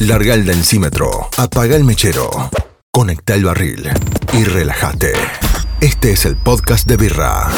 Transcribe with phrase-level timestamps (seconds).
[0.00, 2.50] Larga el densímetro, apaga el mechero,
[2.90, 3.88] conecta el barril
[4.32, 5.12] y relájate.
[5.80, 7.48] Este es el podcast de Birra,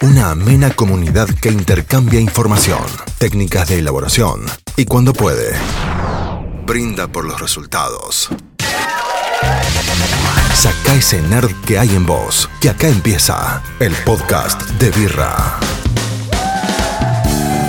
[0.00, 2.84] una amena comunidad que intercambia información,
[3.18, 4.42] técnicas de elaboración
[4.76, 5.52] y cuando puede,
[6.64, 8.28] brinda por los resultados.
[10.54, 15.58] Saca ese nerd que hay en vos, que acá empieza el podcast de Birra.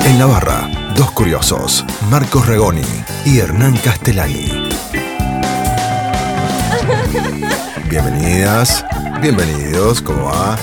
[0.05, 2.81] En la barra, dos curiosos, Marcos Regoni
[3.25, 4.69] y Hernán Castellani.
[7.89, 8.85] Bienvenidas,
[9.21, 10.57] bienvenidos, ¿cómo va?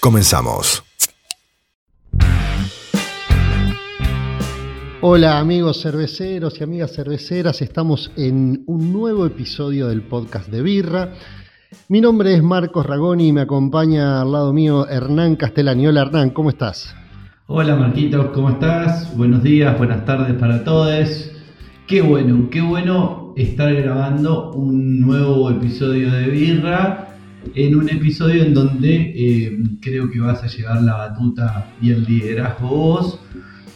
[0.00, 0.82] Comenzamos.
[5.02, 11.14] Hola amigos cerveceros y amigas cerveceras, estamos en un nuevo episodio del podcast de Birra.
[11.88, 15.86] Mi nombre es Marcos Ragoni y me acompaña al lado mío Hernán Castellani.
[15.86, 16.96] Hola Hernán, ¿cómo estás?
[17.46, 19.16] Hola Marquitos, ¿cómo estás?
[19.16, 21.30] Buenos días, buenas tardes para todos.
[21.86, 27.08] Qué bueno, qué bueno estar grabando un nuevo episodio de Birra,
[27.54, 32.02] en un episodio en donde eh, creo que vas a llevar la batuta y el
[32.02, 33.20] liderazgo vos,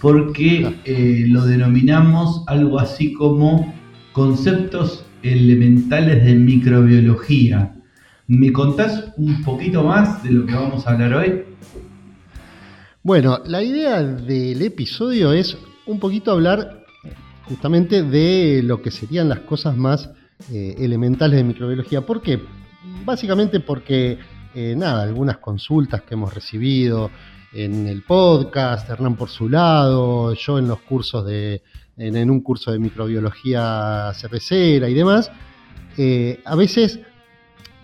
[0.01, 3.73] porque eh, lo denominamos algo así como
[4.12, 7.73] conceptos elementales de microbiología.
[8.27, 11.44] ¿Me contás un poquito más de lo que vamos a hablar hoy?
[13.03, 16.86] Bueno, la idea del episodio es un poquito hablar
[17.45, 20.08] justamente de lo que serían las cosas más
[20.50, 22.00] eh, elementales de microbiología.
[22.00, 22.41] ¿Por qué?
[23.05, 24.19] Básicamente porque,
[24.55, 27.11] eh, nada, algunas consultas que hemos recibido
[27.52, 31.62] en el podcast, Hernán por su lado, yo en los cursos de,
[31.98, 35.30] en, un curso de microbiología cervecera y demás,
[35.98, 37.00] eh, a veces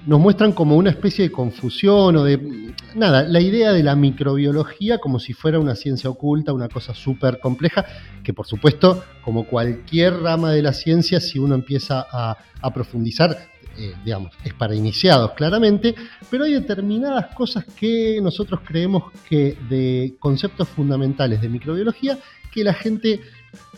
[0.07, 4.99] nos muestran como una especie de confusión o de, nada, la idea de la microbiología
[4.99, 7.85] como si fuera una ciencia oculta, una cosa súper compleja,
[8.25, 12.37] que por supuesto, como cualquier rama de la ciencia, si uno empieza a,
[12.73, 13.37] profundizar,
[13.79, 15.95] eh, digamos, es para iniciados claramente,
[16.31, 22.19] pero hay determinadas cosas que nosotros creemos que de conceptos fundamentales de microbiología
[22.53, 23.21] que la gente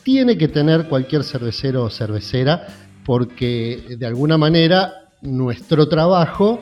[0.03, 2.67] tiene que tener cualquier cervecero o cervecera,
[3.05, 6.61] porque de alguna manera nuestro trabajo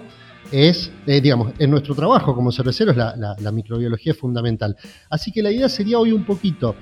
[0.52, 4.76] es, eh, digamos, en nuestro trabajo como cerveceros la, la, microbiología es fundamental.
[5.08, 6.74] Así que la idea sería hoy un poquito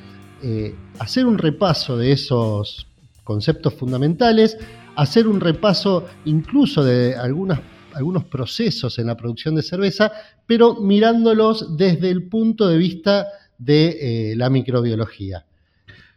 [0.43, 2.87] eh, hacer un repaso de esos
[3.25, 4.56] conceptos fundamentales,
[4.97, 10.12] hacer un repaso incluso de algunos procesos en la producción de cerveza,
[10.47, 13.27] pero mirándolos desde el punto de vista
[13.59, 15.44] de eh, la microbiología.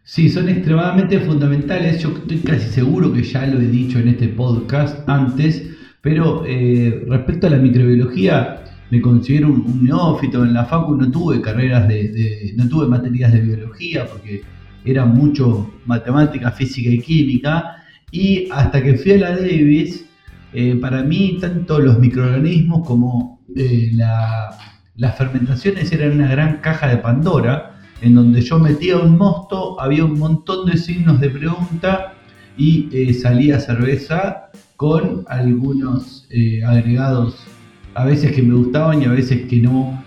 [0.04, 2.02] Sí, son extremadamente fundamentales.
[2.02, 5.64] Yo estoy casi seguro que ya lo he dicho en este podcast antes,
[6.02, 10.44] pero eh, respecto a la microbiología, me considero un, neófito.
[10.44, 14.42] En la facu no tuve carreras de, no tuve materias de biología porque
[14.84, 17.78] era mucho matemática, física y química.
[18.12, 20.06] Y hasta que fui a la Davis,
[20.54, 23.92] eh, para mí tanto los microorganismos como eh,
[24.96, 27.71] las fermentaciones eran una gran caja de Pandora
[28.02, 32.14] en donde yo metía un mosto, había un montón de signos de pregunta
[32.58, 37.38] y eh, salía cerveza con algunos eh, agregados,
[37.94, 40.04] a veces que me gustaban y a veces que no.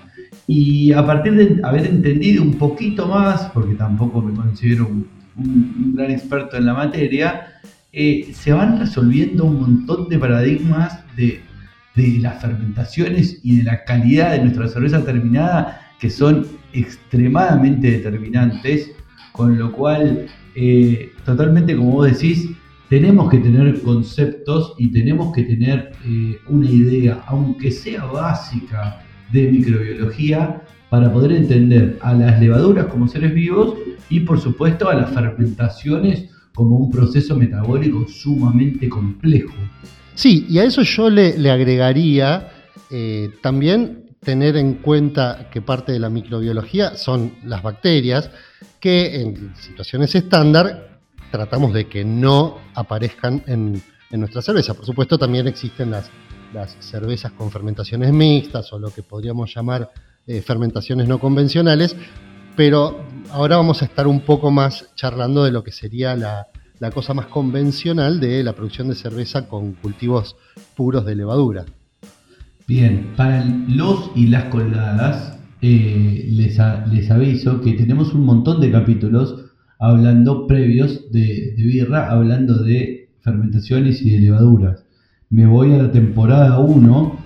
[0.46, 6.10] Y a partir de haber entendido un poquito más, porque tampoco me considero un, gran
[6.10, 7.60] experto en la materia,
[7.92, 11.40] eh, se van resolviendo un montón de paradigmas de,
[11.94, 18.90] de las fermentaciones y de la calidad de nuestra cerveza terminada que son extremadamente determinantes,
[19.32, 22.50] con lo cual, eh, totalmente como vos decís,
[22.90, 29.50] tenemos que tener conceptos y tenemos que tener eh, una idea, aunque sea básica, de
[29.50, 30.60] microbiología
[30.90, 33.74] para poder entender a las levaduras como seres vivos
[34.10, 39.54] y por supuesto a las fermentaciones como un proceso metabólico sumamente complejo.
[40.14, 42.50] Sí, y a eso yo le, agregaría
[42.90, 48.30] eh, también tener en cuenta que parte de la microbiología son las bacterias,
[48.80, 50.98] que en situaciones estándar
[51.30, 54.74] tratamos de que no aparezcan en, nuestra cerveza.
[54.74, 56.08] Por supuesto, también existen las,
[56.52, 59.90] las, cervezas con fermentaciones mixtas o lo que podríamos llamar
[60.26, 61.96] eh, fermentaciones no convencionales,
[62.54, 66.46] pero ahora vamos a estar un poco más charlando de lo que sería la,
[66.78, 70.36] la cosa más convencional de la producción de cerveza con cultivos
[70.76, 71.64] puros de levadura.
[72.66, 76.58] Bien, para los y las colgadas, eh, les,
[76.90, 84.00] les, aviso que tenemos un montón de capítulos hablando previos de, birra, hablando de fermentaciones
[84.00, 84.86] y de levaduras.
[85.28, 87.18] Me voy a la temporada 1.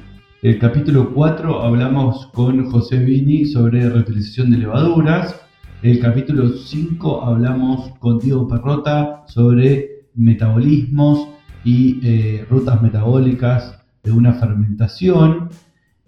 [0.43, 5.41] El capítulo 4 hablamos con José Vini sobre reutilización de levaduras.
[5.82, 11.29] el capítulo 5 hablamos con Diego Perrota sobre metabolismos
[11.64, 15.49] y eh, rutas metabólicas de una fermentación.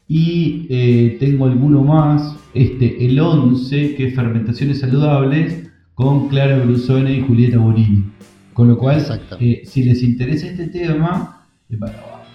[0.09, 7.13] Y eh, tengo alguno más, este, el 11, que es fermentaciones saludables, con Clara Brusone
[7.15, 8.05] y Julieta Borini.
[8.53, 9.05] Con lo cual,
[9.39, 11.47] eh, si les interesa este tema,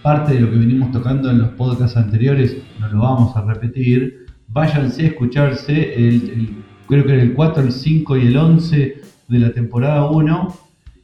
[0.02, 4.26] parte de lo que venimos tocando en los podcasts anteriores, no lo vamos a repetir,
[4.48, 9.40] váyanse a escucharse el creo que era el 4, el 5 y el 11 de
[9.40, 10.56] la temporada 1.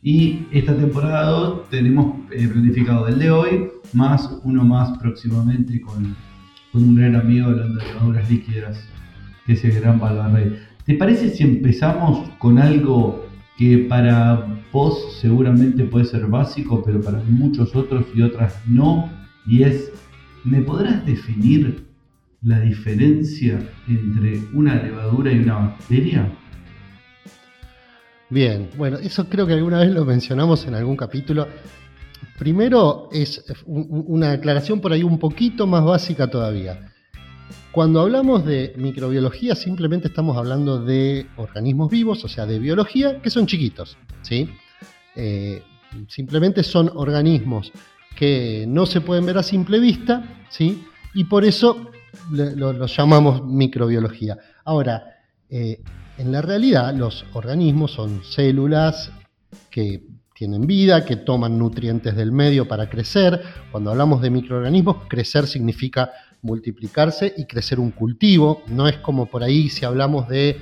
[0.04, 6.16] Y esta temporada 2 tenemos eh, planificado el de hoy, más uno más próximamente con,
[6.74, 8.84] un gran amigo hablando de levaduras líquidas,
[9.46, 10.58] que es el gran Balbarrey.
[10.86, 13.28] ¿Te parece si empezamos con algo
[13.58, 19.08] que para vos seguramente puede ser básico, pero para muchos otros y otras no?
[19.46, 19.92] Y es,
[20.44, 21.86] ¿me podrás definir
[22.42, 26.32] la diferencia entre una levadura y una bacteria?
[28.32, 31.50] Bien, bueno, eso creo que alguna vez lo mencionamos en algún capítulo.
[32.40, 36.94] Primero es una aclaración por ahí un poquito más básica todavía.
[37.74, 43.30] Cuando hablamos de microbiología simplemente estamos hablando de organismos vivos, o sea, de biología, que
[43.30, 44.50] son chiquitos, ¿sí?
[45.18, 45.62] Eh,
[46.08, 47.74] simplemente son organismos
[48.16, 50.86] que no se pueden ver a simple vista, ¿sí?
[51.14, 51.92] Y por eso
[52.32, 54.38] lo, llamamos microbiología.
[54.64, 55.20] Ahora,
[55.50, 55.82] eh,
[56.18, 59.12] en la realidad los organismos son células
[59.70, 60.04] que
[60.36, 63.42] tienen vida, que toman nutrientes del medio para crecer.
[63.72, 66.12] Cuando hablamos de microorganismos, crecer significa
[66.42, 68.64] multiplicarse y crecer un cultivo.
[68.68, 70.60] No es como por ahí si hablamos de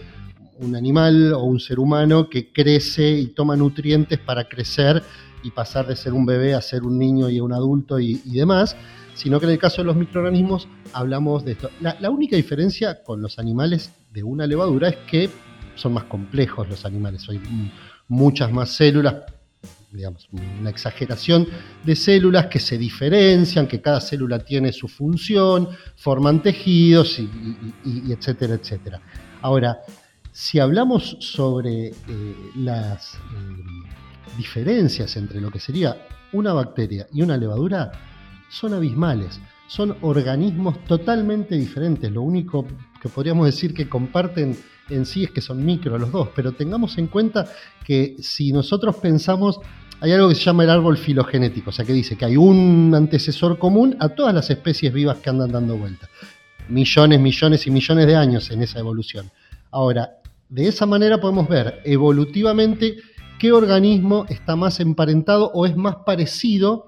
[0.59, 5.01] un animal o un ser humano que crece y toma nutrientes para crecer
[5.43, 8.75] y pasar de ser un bebé a ser un niño y un adulto y demás,
[9.19, 11.69] sino que en el caso de los microorganismos hablamos de esto.
[11.81, 15.30] La, única diferencia con los animales de una levadura es que
[15.75, 17.42] son más complejos los animales, hay
[18.07, 19.16] muchas más células,
[19.92, 21.48] digamos, una exageración
[21.83, 25.68] de células que se diferencian, que cada célula tiene su función,
[25.98, 29.01] forman tejidos y, etcétera, etcétera.
[29.42, 29.80] Ahora,
[30.31, 31.94] si hablamos sobre eh,
[32.56, 33.18] las eh,
[34.38, 37.92] diferencias entre lo que sería una bacteria y una levadura,
[38.49, 42.11] son abismales son organismos totalmente diferentes.
[42.11, 42.65] Lo único
[42.99, 44.57] que podríamos decir que comparten
[44.89, 47.47] en sí es que son micro los dos, pero tengamos en cuenta
[47.85, 49.59] que si nosotros pensamos,
[50.01, 52.91] hay algo que se llama el árbol filogenético, o sea que dice que hay un
[52.95, 56.09] antecesor común a todas las especies vivas que andan dando vueltas.
[56.67, 59.29] Millones, millones y millones de años en esa evolución.
[59.69, 60.17] Ahora,
[60.49, 62.97] de esa manera podemos ver evolutivamente
[63.37, 66.87] qué organismo está más emparentado o es más parecido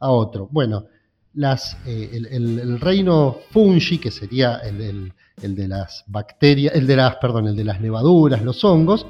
[0.00, 0.48] a otro.
[0.50, 0.86] Bueno,
[1.34, 7.48] las, eh, el, reino fungi, que sería el, de las bacterias, el de las, perdón,
[7.48, 9.06] el de las levaduras, los hongos,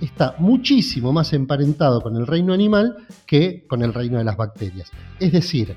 [0.00, 2.96] está muchísimo más emparentado con el reino animal
[3.26, 4.90] que con el reino de las bacterias.
[5.18, 5.76] Es decir,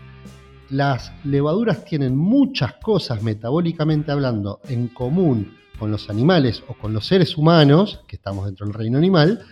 [0.70, 7.06] las levaduras tienen muchas cosas metabólicamente hablando en común con los animales o con los
[7.06, 9.46] seres humanos, que estamos dentro del reino animal,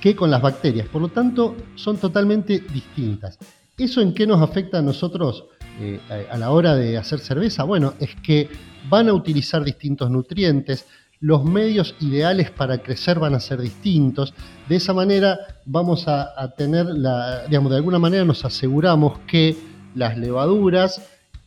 [0.00, 0.88] que con las bacterias.
[0.88, 3.38] Por lo tanto, son totalmente distintas.
[3.76, 5.46] ¿Eso en qué nos afecta a nosotros
[5.80, 6.00] eh,
[6.30, 7.64] a la hora de hacer cerveza?
[7.64, 8.48] Bueno, es que
[8.88, 10.86] van a utilizar distintos nutrientes,
[11.20, 14.34] los medios ideales para crecer van a ser distintos.
[14.68, 19.56] De esa manera vamos a, tener, la, digamos, de alguna manera nos aseguramos que
[19.94, 21.00] las levaduras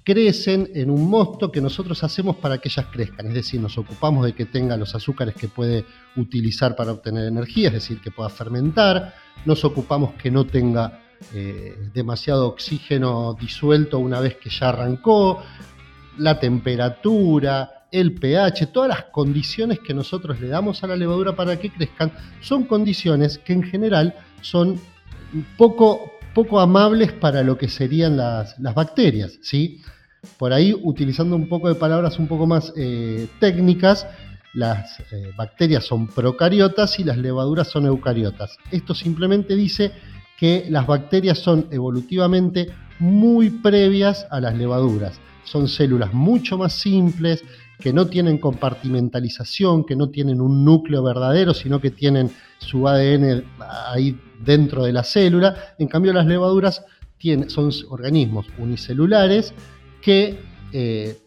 [0.03, 4.25] crecen en un mosto que nosotros hacemos para que ellas crezcan, es decir, nos ocupamos
[4.25, 5.83] de que tenga los azúcares que puede
[6.15, 9.13] utilizar para obtener energía, es decir, que pueda fermentar,
[9.45, 15.43] nos ocupamos que no tenga eh, demasiado oxígeno disuelto una vez que ya arrancó,
[16.17, 21.59] la temperatura, el pH, todas las condiciones que nosotros le damos a la levadura para
[21.59, 24.79] que crezcan, son condiciones que en general son
[25.57, 29.39] poco, poco amables para lo que serían las, bacterias.
[29.41, 29.81] ¿sí?
[30.37, 34.07] Por ahí, utilizando un poco de palabras un poco más eh, técnicas,
[34.53, 38.57] las eh, bacterias son procariotas y las levaduras son eucariotas.
[38.71, 39.91] Esto simplemente dice
[40.37, 42.67] que las bacterias son evolutivamente
[42.99, 45.19] muy previas a las levaduras.
[45.43, 47.43] Son células mucho más simples,
[47.79, 53.43] que no tienen compartimentalización, que no tienen un núcleo verdadero, sino que tienen su ADN
[53.87, 55.75] ahí dentro de la célula.
[55.77, 56.83] En cambio, las levaduras
[57.47, 59.53] son organismos unicelulares
[60.01, 60.39] que
[60.73, 61.17] eh,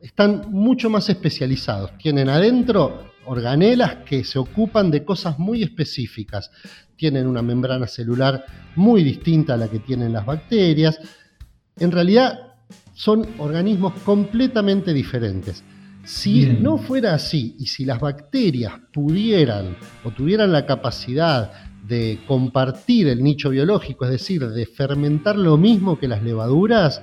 [0.00, 1.96] están mucho más especializados.
[1.98, 6.50] Tienen adentro organelas que se ocupan de cosas muy específicas.
[6.96, 10.98] Tienen una membrana celular muy distinta a la que tienen las bacterias.
[11.78, 12.54] En realidad
[12.94, 15.62] son organismos completamente diferentes.
[16.04, 16.62] Si Bien.
[16.62, 21.52] no fuera así y si las bacterias pudieran o tuvieran la capacidad
[21.86, 27.02] de compartir el nicho biológico, es decir, de fermentar lo mismo que las levaduras,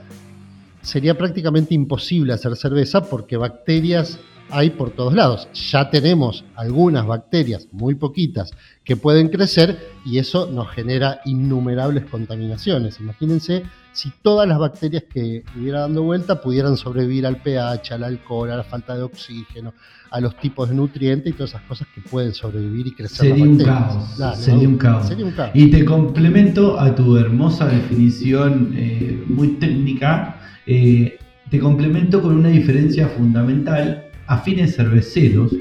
[0.81, 4.19] sería prácticamente imposible hacer cerveza porque bacterias
[4.53, 5.47] hay por todos lados.
[5.71, 8.51] Ya tenemos algunas bacterias, muy poquitas,
[8.83, 12.99] que pueden crecer y eso nos genera innumerables contaminaciones.
[12.99, 18.51] Imagínense si todas las bacterias que hubiera dando vuelta pudieran sobrevivir al pH, al alcohol,
[18.51, 19.73] a la falta de oxígeno,
[20.11, 23.27] a los tipos de nutrientes y todas esas cosas que pueden sobrevivir y crecer.
[23.27, 23.87] Sería las un bacterias.
[23.87, 24.15] caos.
[24.15, 25.07] Claro, sería un caos.
[25.07, 25.51] Sería un caos.
[25.53, 31.17] Y te complemento a tu hermosa definición eh, muy técnica, eh,
[31.49, 34.05] te complemento con una diferencia fundamental.
[34.33, 35.51] A fines cerveceros,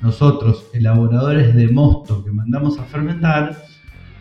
[0.00, 3.64] nosotros, elaboradores de mosto que mandamos a fermentar,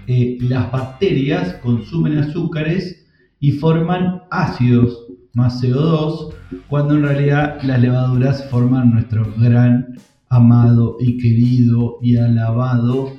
[0.08, 3.06] eh, las bacterias consumen azúcares
[3.40, 5.06] y forman ácidos
[5.36, 6.34] más CO2,
[6.68, 9.96] cuando en realidad las levaduras forman nuestro gran,
[10.30, 13.14] amado y querido y alabado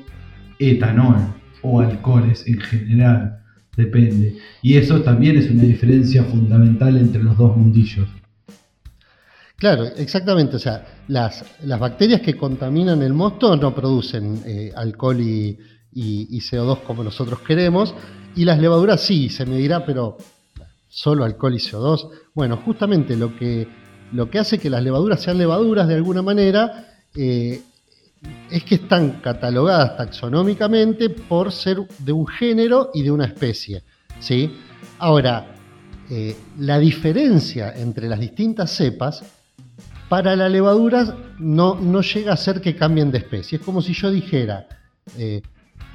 [0.58, 1.18] etanol
[1.62, 3.38] o alcoholes en general,
[3.76, 4.36] depende.
[4.62, 8.08] Y eso también es una diferencia fundamental entre los dos mundillos.
[9.62, 10.56] Claro, exactamente.
[10.56, 15.56] O sea, las, las bacterias que contaminan el mosto no producen eh, alcohol y,
[15.92, 17.94] y- y CO2 como nosotros queremos,
[18.34, 20.16] y las levaduras sí, se me dirá, pero
[20.88, 22.10] solo alcohol y CO2.
[22.34, 23.68] Bueno, justamente lo que,
[24.12, 27.62] lo que hace que las levaduras sean levaduras de alguna manera eh,
[28.50, 33.84] es que están catalogadas taxonómicamente por ser de un género y de una especie.
[34.18, 34.50] ¿sí?
[34.98, 35.46] Ahora,
[36.10, 39.22] eh, la diferencia entre las distintas cepas
[40.12, 43.56] para la levadura no, no llega a ser que cambien de especie.
[43.56, 44.68] Es como si yo dijera,
[45.16, 45.40] eh,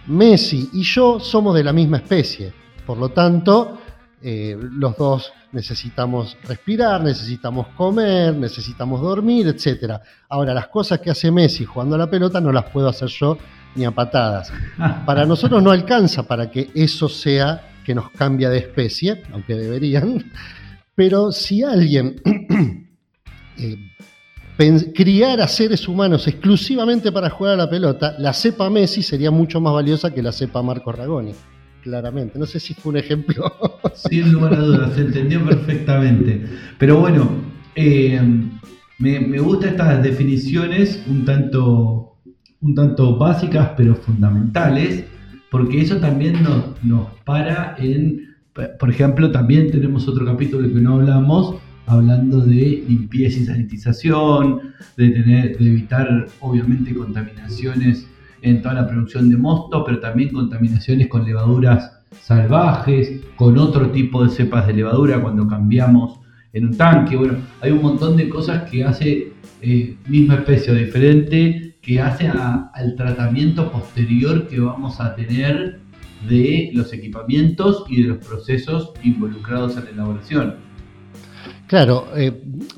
[0.07, 2.51] Messi y yo somos de la misma especie.
[2.83, 3.77] Por lo tanto,
[4.19, 10.01] eh, los dos necesitamos respirar, necesitamos comer, necesitamos dormir, etc.
[10.29, 13.37] Ahora, las cosas que hace Messi jugando a la pelota no las puedo hacer yo
[13.75, 14.51] ni a patadas.
[15.05, 20.31] Para nosotros no alcanza para que eso sea que nos cambia de especie, aunque deberían.
[20.95, 22.86] Pero si alguien
[23.59, 23.77] eh,
[24.57, 29.59] pen- criara seres humanos exclusivamente para jugar a la pelota, la cepa Messi sería mucho
[29.61, 31.33] más valiosa que la cepa Marco Ragoni.
[31.83, 32.37] Claramente.
[32.37, 33.45] No sé si fue un ejemplo.
[33.95, 36.43] Sin lugar a dudas, se entendió perfectamente.
[36.77, 37.29] Pero bueno,
[37.75, 38.19] eh,
[38.99, 42.17] me, me gustan estas definiciones un tanto,
[42.61, 45.05] un tanto básicas pero fundamentales,
[45.49, 48.35] porque eso también nos, nos para en,
[48.79, 51.55] por ejemplo, también tenemos otro capítulo que no hablamos,
[51.87, 58.07] hablando de limpieza y sanitización, de, evitar obviamente contaminaciones
[58.41, 64.23] en toda la producción de mosto, pero también contaminaciones con levaduras salvajes, con otro tipo
[64.23, 66.19] de cepas de levadura cuando cambiamos
[66.53, 67.15] en un tanque.
[67.15, 72.27] Bueno, hay un montón de cosas que hace eh, misma especie o diferente, que hace
[72.27, 75.79] al tratamiento posterior que vamos a tener
[76.27, 80.66] de los equipamientos y de los procesos involucrados en la elaboración.
[81.67, 82.31] Claro, eh,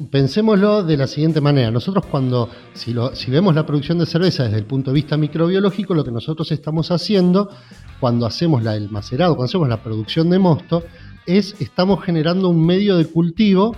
[0.09, 1.69] pensémoslo de la siguiente manera.
[1.69, 2.91] Nosotros cuando, si,
[3.29, 6.89] vemos la producción de cerveza desde el punto de vista microbiológico, lo que nosotros estamos
[6.89, 7.51] haciendo
[7.99, 10.83] cuando hacemos la, el macerado, cuando hacemos la producción de mosto,
[11.27, 13.75] es estamos generando un medio de cultivo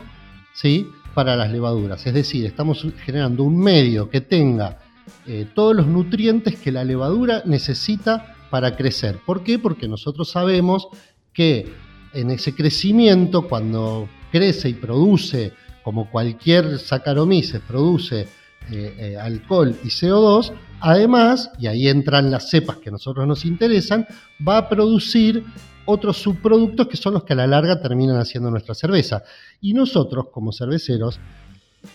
[0.54, 0.88] ¿sí?
[1.14, 2.08] para las levaduras.
[2.08, 4.80] Es decir, estamos generando un medio que tenga
[5.28, 9.20] eh, todos los nutrientes que la levadura necesita para crecer.
[9.26, 9.60] ¿Por qué?
[9.60, 10.88] Porque nosotros sabemos
[11.34, 15.54] que en ese crecimiento, cuando crece y produce,
[15.84, 18.28] como cualquier Saccharomyces, produce
[18.72, 23.46] eh, eh, alcohol y CO2, además, y ahí entran las cepas que a nosotros nos
[23.46, 24.06] interesan,
[24.48, 25.44] va a producir
[25.86, 29.24] otros subproductos que son los que a la larga terminan haciendo nuestra cerveza.
[29.60, 31.20] Y nosotros, como cerveceros,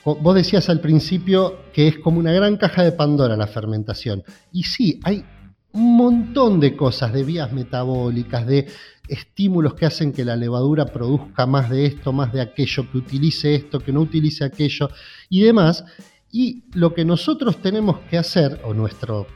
[0.04, 4.24] vos decías al principio que es como una gran caja de Pandora la fermentación.
[4.52, 5.24] Y sí, hay
[5.76, 8.66] un montón de cosas, de vías metabólicas, de
[9.08, 13.54] estímulos que hacen que la levadura produzca más de esto, más de aquello, que utilice
[13.54, 14.88] esto, que no utilice aquello
[15.28, 15.84] y demás.
[16.32, 19.26] Y lo que nosotros tenemos que hacer, o nuestro,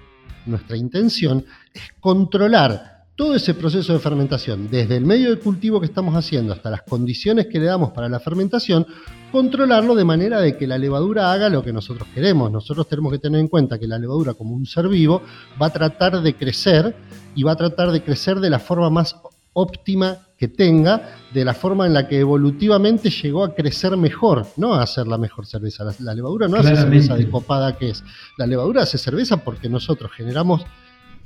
[0.46, 1.44] nuestra intención,
[1.74, 2.89] es controlar
[3.20, 6.80] todo ese proceso de fermentación, desde el medio de cultivo que estamos haciendo hasta las
[6.84, 8.86] condiciones que le damos para la fermentación,
[9.30, 12.50] controlarlo de manera de que la levadura haga lo que nosotros queremos.
[12.50, 15.20] Nosotros tenemos que tener en cuenta que la levadura como un ser vivo
[15.60, 16.96] va a tratar de crecer
[17.34, 19.14] y va a tratar de crecer de la forma más
[19.52, 24.72] óptima que tenga, de la forma en la que evolutivamente llegó a crecer mejor, no
[24.72, 25.84] a hacer la mejor cerveza.
[25.84, 28.02] La, la levadura no hace cerveza de copada que es.
[28.38, 30.64] La levadura hace cerveza porque nosotros generamos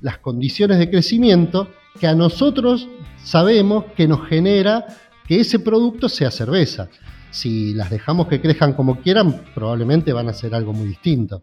[0.00, 2.88] las condiciones de crecimiento que a nosotros
[3.22, 4.86] sabemos que nos genera
[5.26, 6.88] que ese producto sea cerveza.
[7.30, 11.42] Si las dejamos que crezcan como quieran, probablemente van a ser algo muy distinto.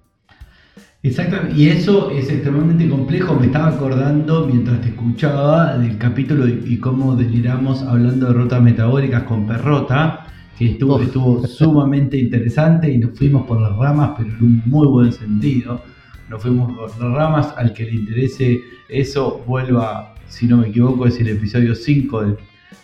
[1.04, 3.34] Exactamente, y eso es extremadamente complejo.
[3.34, 9.24] Me estaba acordando mientras te escuchaba del capítulo y, cómo deliramos hablando de rutas metabólicas
[9.24, 10.28] con Perrota,
[10.60, 14.88] que estuvo, estuvo sumamente interesante y nos fuimos por las ramas, pero en un muy
[14.88, 15.82] buen sentido.
[16.30, 21.06] Nos fuimos por las ramas, al que le interese eso, vuelva, si no me equivoco,
[21.06, 22.38] es el episodio 5 de,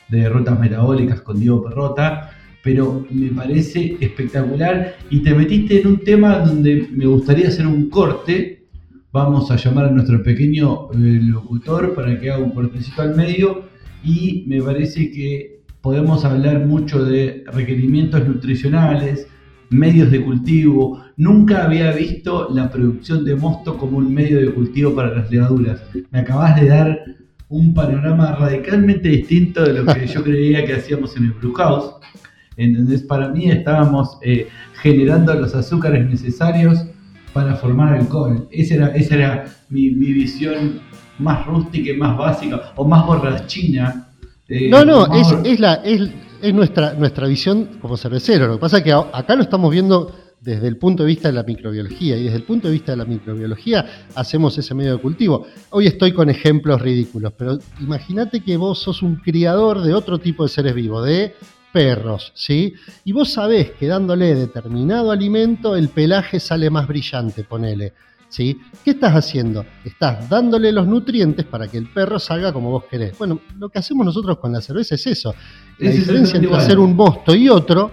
[0.09, 2.31] de Metabólicas con Diego Perrota
[2.67, 7.89] pero me parece espectacular y te metiste en un tema donde me gustaría hacer un
[7.89, 8.67] corte.
[9.13, 13.69] Vamos a llamar a nuestro pequeño eh, locutor para que haga un cortecito al medio
[14.03, 19.27] y me parece que podemos hablar mucho de requerimientos nutricionales,
[19.69, 21.01] medios de cultivo.
[21.15, 25.81] Nunca había visto la producción de mosto como un medio de cultivo para las levaduras.
[26.11, 26.99] Me acabas de dar
[27.49, 31.93] un panorama radicalmente distinto de lo que yo creía que hacíamos en el Blue House.
[32.57, 34.49] Entonces, para mí estábamos eh,
[34.81, 36.85] generando los azúcares necesarios
[37.33, 38.47] para formar alcohol.
[38.51, 40.81] Esa era, esa era mi, visión
[41.19, 44.09] más rústica y más básica, o más borrachina.
[44.49, 46.09] Eh, no, no, es, es, la, es,
[46.41, 48.47] es, nuestra, nuestra visión como cervecero.
[48.47, 51.33] Lo que pasa es que acá lo estamos viendo desde el punto de vista de
[51.33, 55.01] la microbiología y desde el punto de vista de la microbiología hacemos ese medio de
[55.01, 55.47] cultivo.
[55.71, 60.43] Hoy estoy con ejemplos ridículos, pero imagínate que vos sos un criador de otro tipo
[60.43, 61.33] de seres vivos, de
[61.73, 62.73] perros, ¿sí?
[63.03, 67.93] Y vos sabés que dándole determinado alimento el pelaje sale más brillante, ponele,
[68.29, 68.59] ¿sí?
[68.83, 69.65] ¿Qué estás haciendo?
[69.83, 73.17] Estás dándole los nutrientes para que el perro salga como vos querés.
[73.17, 75.33] Bueno, lo que hacemos nosotros con la cerveza es eso.
[75.79, 77.91] La diferencia entre hacer un mosto y otro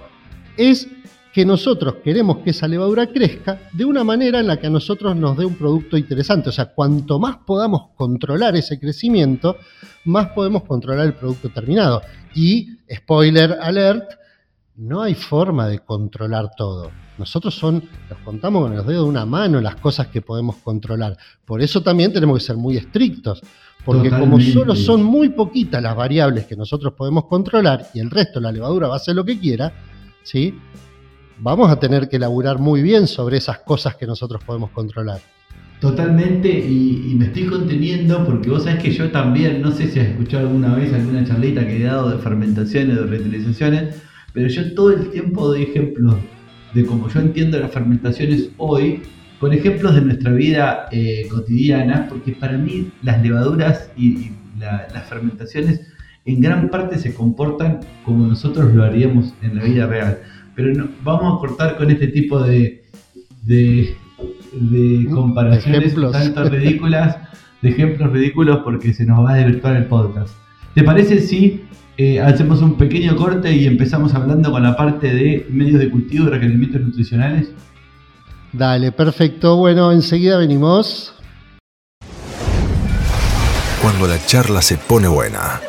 [0.57, 0.87] es
[1.35, 5.17] que nosotros queremos que esa levadura crezca de una manera en la que a nosotros
[5.17, 6.51] nos dé un producto interesante.
[6.51, 9.57] O sea, cuanto más podamos controlar ese crecimiento,
[10.05, 12.03] más podemos controlar el producto terminado.
[12.37, 14.13] Y, spoiler alert,
[14.77, 16.93] no hay forma de controlar todo.
[17.19, 21.17] Nosotros son, los contamos con los dedos de una mano las cosas que podemos controlar.
[21.45, 23.41] Por eso también tenemos que ser muy estrictos.
[23.85, 28.39] Porque como solo son muy poquitas las variables que nosotros podemos controlar y el resto,
[28.39, 29.73] la levadura va a hacer lo que quiera,
[30.23, 30.55] ¿sí?
[31.39, 35.21] Vamos a tener que elaborar muy bien sobre esas cosas que nosotros podemos controlar.
[35.81, 40.09] Totalmente, y, me estoy conteniendo porque vos sabés que yo también, no sé si has
[40.09, 44.93] escuchado alguna vez alguna charlita que he dado de fermentaciones, de reutilizaciones, pero yo todo
[44.93, 46.17] el tiempo doy ejemplos
[46.73, 49.03] de cómo yo entiendo las fermentaciones hoy,
[49.39, 55.81] con ejemplos de nuestra vida eh, cotidiana, porque para mí las levaduras y, las fermentaciones
[56.25, 60.21] en gran parte se comportan como nosotros lo haríamos en la vida real.
[60.55, 62.85] Pero vamos a cortar con este tipo de,
[63.43, 63.97] de,
[65.13, 67.17] comparaciones tanto ridículas,
[67.61, 70.35] de ejemplos ridículos, porque se nos va a desvirtuar el podcast.
[70.75, 71.65] ¿Te parece si
[71.97, 76.27] eh, hacemos un pequeño corte y empezamos hablando con la parte de medios de cultivo
[76.27, 77.51] y requerimientos nutricionales?
[78.53, 79.57] Dale, perfecto.
[79.57, 81.15] Bueno, enseguida venimos.
[83.83, 85.61] Cuando la charla se pone buena,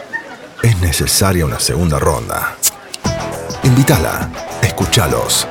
[0.63, 2.56] es necesaria una segunda ronda.
[3.63, 4.32] Invítala
[4.75, 5.47] escúchalos.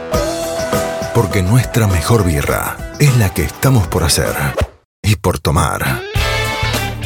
[1.14, 4.34] Porque nuestra mejor birra es la que estamos por hacer
[5.02, 5.80] y por tomar.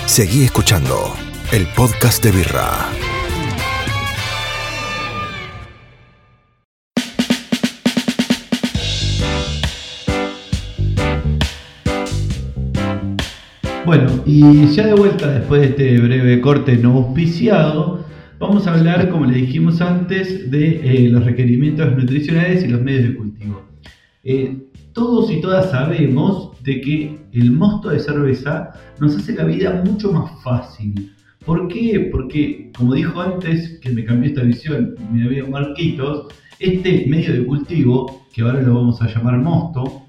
[0.04, 1.14] Seguí escuchando
[1.52, 2.70] el podcast de birra.
[13.86, 18.07] Bueno, y ya de vuelta después de este breve corte no auspiciado,
[18.38, 23.08] Vamos a hablar, como le dijimos antes, de eh, los requerimientos nutricionales y los medios
[23.08, 23.62] de cultivo.
[24.22, 24.56] Eh,
[24.92, 28.70] todos y todas sabemos de que el mosto de cerveza
[29.00, 31.12] nos hace la vida mucho más fácil.
[31.44, 32.10] ¿Por qué?
[32.12, 37.44] Porque, como dijo antes, que me cambió esta visión mi amigo Marquitos, este medio de
[37.44, 40.02] cultivo, que ahora lo vamos a llamar mosto,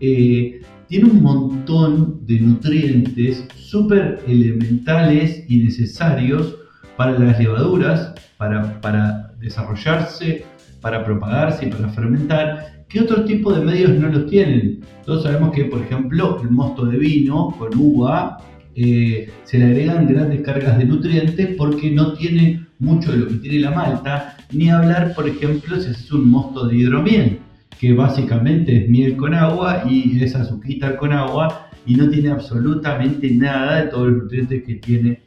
[0.00, 6.59] eh, tiene un montón de nutrientes súper elementales y necesarios
[7.00, 10.44] para las levaduras, para, desarrollarse,
[10.82, 14.80] para propagarse y para fermentar, ¿qué otro tipo de medios no los tienen?
[15.06, 18.36] Todos sabemos que, por ejemplo, el mosto de vino con uva
[18.74, 23.36] eh, se le agregan grandes cargas de nutrientes porque no tiene mucho de lo que
[23.36, 27.38] tiene la malta, ni hablar, por ejemplo, si es un mosto de hidromiel,
[27.78, 33.30] que básicamente es miel con agua y es azúcar con agua y no tiene absolutamente
[33.30, 35.22] nada de todos los nutrientes que tiene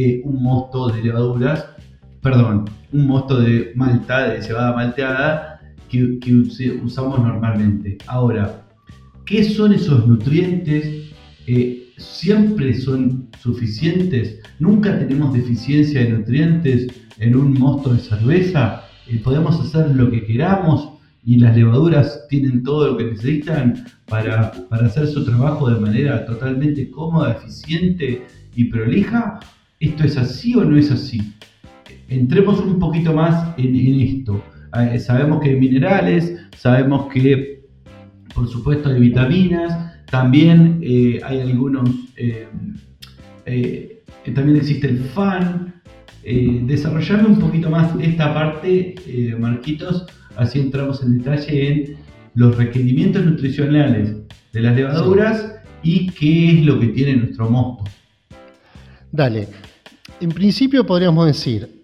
[0.00, 1.66] eh, un mosto de levaduras,
[2.22, 6.18] perdón, un mosto de malta, de cebada malteada, que,
[6.84, 7.98] usamos normalmente.
[8.06, 8.66] Ahora,
[9.24, 11.12] ¿qué son esos nutrientes?
[11.46, 14.38] Eh, ¿Siempre son suficientes?
[14.58, 16.86] ¿Nunca tenemos deficiencia de nutrientes
[17.18, 18.84] en un mosto de cerveza?
[19.08, 20.90] eh, podemos hacer lo que queramos
[21.24, 26.24] y las levaduras tienen todo lo que necesitan para, para hacer su trabajo de manera
[26.26, 29.40] totalmente cómoda, eficiente y prolija.
[29.80, 31.34] ¿Esto es así o no es así?
[32.08, 34.42] Entremos un poquito más en, en esto.
[34.76, 37.62] Eh, sabemos que hay minerales, sabemos que
[38.34, 42.48] por supuesto hay vitaminas, también eh, hay algunos, eh,
[44.34, 45.74] también existe el fan.
[46.22, 48.94] desarrollando un poquito más esta parte,
[49.38, 51.96] Marquitos, así entramos en detalle en
[52.34, 54.16] los requerimientos nutricionales
[54.52, 57.84] de las levaduras y qué es lo que tiene nuestro mosto.
[59.10, 59.48] Dale,
[60.20, 61.82] en principio podríamos decir,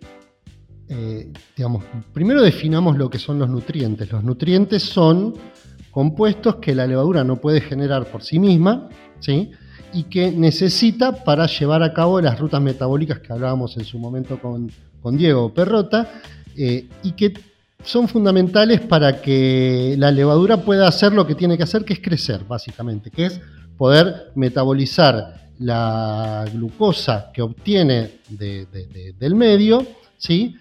[0.89, 4.11] eh, digamos, primero definamos lo que son los nutrientes.
[4.11, 5.35] Los nutrientes son
[5.91, 8.89] compuestos que la levadura no puede generar por sí misma,
[9.21, 9.53] ¿sí?
[9.93, 14.41] y que necesita para llevar a cabo las rutas metabólicas que hablábamos en su momento
[14.41, 14.71] con,
[15.17, 16.09] Diego Perrota,
[16.57, 17.35] eh, y que
[17.85, 22.01] son fundamentales para que la levadura pueda hacer lo que tiene que hacer, que es
[22.01, 23.41] crecer, básicamente, que es
[23.77, 29.87] poder metabolizar la glucosa que obtiene del medio,
[30.19, 30.57] ¿sí?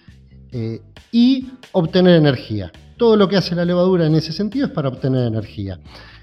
[0.49, 0.79] Eh,
[1.11, 2.71] y obtener energía.
[2.95, 5.77] Todo lo que hace la levadura en ese sentido es para obtener energía.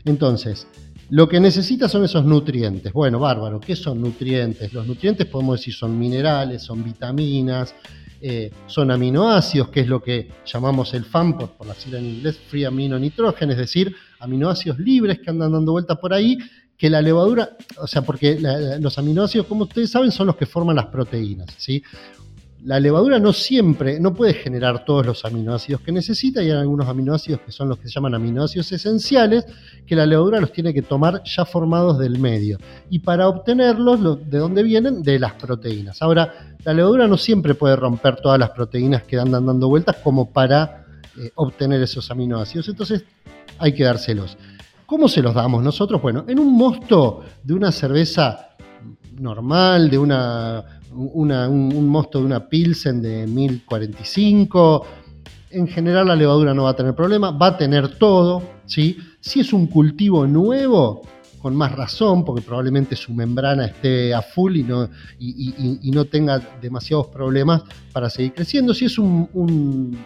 [0.07, 0.66] Entonces,
[1.11, 2.93] lo que necesita son esos nutrientes.
[2.93, 4.73] Bueno, bárbaro, ¿qué son nutrientes?
[4.73, 7.75] Los nutrientes podemos decir son minerales, son vitaminas,
[8.23, 12.38] eh, son aminoácidos, que es lo que llamamos el FAM, por, por decirlo en inglés,
[12.49, 16.38] Free Amino Nitrogen, es decir, aminoácidos libres que andan dando vueltas por ahí,
[16.81, 18.40] que la levadura, o sea, porque
[18.81, 21.83] los aminoácidos, como ustedes saben, son los que forman las proteínas, ¿sí?
[22.64, 26.88] la levadura no siempre, no puede generar todos los aminoácidos que necesita y hay algunos
[26.88, 29.45] aminoácidos que son los que se llaman aminoácidos esenciales
[29.87, 32.59] que la levadura los tiene que tomar ya formados del medio.
[32.90, 35.03] Y para obtenerlos, ¿de dónde vienen?
[35.03, 36.03] De las proteínas.
[36.03, 40.31] Ahora, la levadura no siempre puede romper todas las proteínas que andan dando vueltas como
[40.31, 40.87] para
[41.19, 42.69] eh, obtener esos aminoácidos.
[42.69, 43.05] Entonces,
[43.59, 44.37] hay que dárselos.
[44.90, 46.03] ¿Cómo se los damos nosotros?
[46.03, 48.57] Bueno, en un mosto de una cerveza
[49.20, 54.85] normal, de una un, mosto de una Pilsen de 1045.
[55.53, 58.42] En general la levadura no va a tener problema, va a tener todo.
[58.66, 58.98] ¿sí?
[59.20, 61.03] Si es un cultivo nuevo,
[61.40, 66.42] con más razón, porque probablemente su membrana esté a full y no, y, no tenga
[66.61, 68.74] demasiados problemas para seguir creciendo.
[68.74, 69.96] Si es un,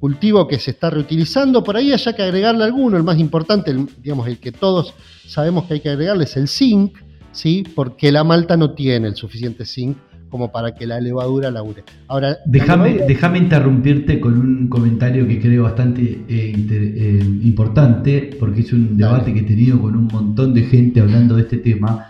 [0.00, 2.96] cultivo que se está reutilizando, por ahí haya que agregarle alguno.
[2.96, 4.94] El más importante, digamos, el que todos
[5.26, 6.98] sabemos que hay que agregarle es el zinc,
[7.32, 7.64] ¿sí?
[7.74, 9.96] porque la malta no tiene el suficiente zinc
[10.30, 11.84] como para que la levadura labure.
[12.06, 18.72] Ahora, déjame, déjame interrumpirte con un comentario que creo bastante eh, eh, importante, porque es
[18.72, 22.08] un debate que he tenido con un montón de gente hablando de este tema.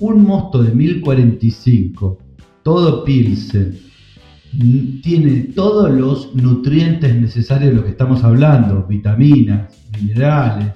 [0.00, 2.18] Un mosto de 1045,
[2.62, 3.78] todo Pilsen,
[5.02, 10.72] tiene todos los nutrientes necesarios de lo que estamos hablando, vitaminas, minerales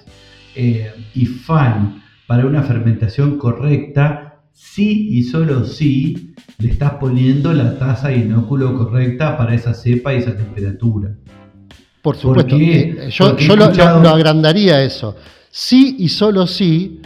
[0.54, 7.78] eh, y fan para una fermentación correcta, sí y solo sí le estás poniendo la
[7.78, 11.14] tasa de inóculo correcta para esa cepa y esa temperatura.
[12.02, 13.64] Por supuesto, eh, yo, lo,
[14.10, 15.16] agrandaría eso.
[15.50, 17.00] Sí y solo sí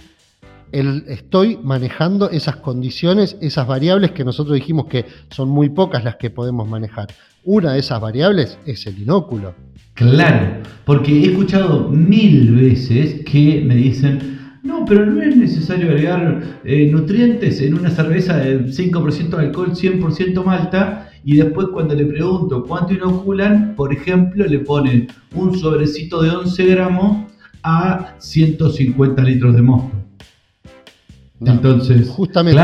[0.73, 6.31] estoy manejando esas condiciones, esas variables que nosotros dijimos que son muy pocas las que
[6.31, 7.09] podemos manejar.
[7.45, 9.55] Una de esas variables es el inóculo.
[9.95, 16.61] Claro, porque he escuchado mil veces que me dicen, no, pero no es necesario agregar
[16.65, 22.05] eh, nutrientes en una cerveza de 5% de alcohol, 100% malta, y después cuando le
[22.05, 29.55] pregunto cuánto inoculan, por ejemplo, le ponen un sobrecito de 11 gramos a 150 litros
[29.55, 29.96] de mosto.
[31.41, 32.61] Entonces, justamente,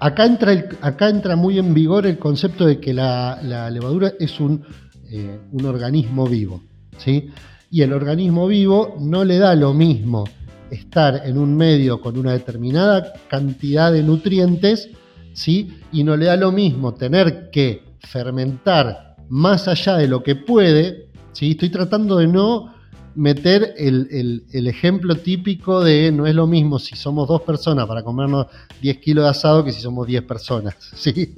[0.00, 4.64] acá, entra acá entra muy en vigor el concepto de que la, levadura es un,
[5.08, 6.62] eh, un organismo vivo.
[6.98, 7.28] ¿sí?
[7.70, 10.24] Y el organismo vivo no le da lo mismo
[10.70, 14.90] estar en un medio con una determinada cantidad de nutrientes,
[15.32, 15.78] ¿sí?
[15.92, 21.08] Y no le da lo mismo tener que fermentar más allá de lo que puede,
[21.32, 21.52] ¿sí?
[21.52, 22.74] Estoy tratando de no
[23.16, 28.46] meter el, ejemplo típico de no es lo mismo si somos dos personas para comernos
[28.82, 30.76] 10 kilos de asado que si somos 10 personas.
[30.94, 31.34] ¿sí?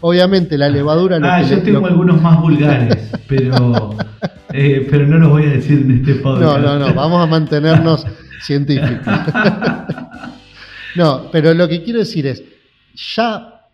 [0.00, 1.18] Obviamente la levadura...
[1.22, 3.96] Ah, yo tengo algunos más vulgares, pero,
[4.52, 6.40] eh, pero no los voy a decir en este podcast.
[6.40, 8.06] No, no, no, vamos a mantenernos
[8.40, 9.10] científico.
[10.94, 12.44] no, pero lo que quiero decir es,
[13.16, 13.68] ya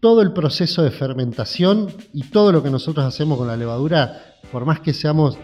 [0.00, 4.64] todo el proceso de fermentación y todo lo que nosotros hacemos con la levadura, por
[4.64, 5.38] más que seamos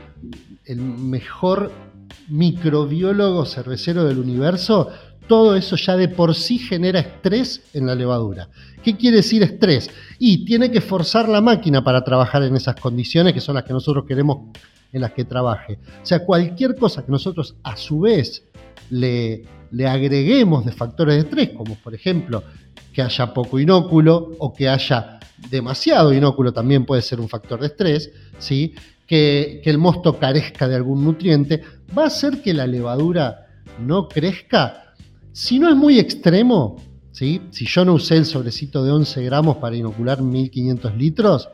[0.64, 1.72] el mejor
[2.28, 4.88] microbiólogo cervecero del universo,
[5.26, 8.48] todo eso ya de por sí genera estrés en la levadura.
[8.82, 9.90] ¿Qué quiere decir estrés?
[10.18, 13.72] Y tiene que forzar la máquina para trabajar en esas condiciones que son las que
[13.72, 14.50] nosotros queremos
[14.92, 15.78] en las que trabaje.
[16.02, 18.44] O sea, cualquier cosa que nosotros a su vez
[18.90, 22.44] le, le agreguemos de factores de estrés, como por ejemplo
[22.92, 25.18] que haya poco inóculo o que haya
[25.50, 28.74] demasiado inóculo también puede ser un factor de estrés, ¿sí?
[29.06, 31.62] Que, el mosto carezca de algún nutriente,
[31.96, 33.46] va a hacer que la levadura
[33.80, 34.94] no crezca.
[35.32, 36.76] Si no es muy extremo,
[37.12, 37.42] ¿sí?
[37.50, 41.48] si yo no usé el sobrecito de 11 gramos para inocular 1500 litros,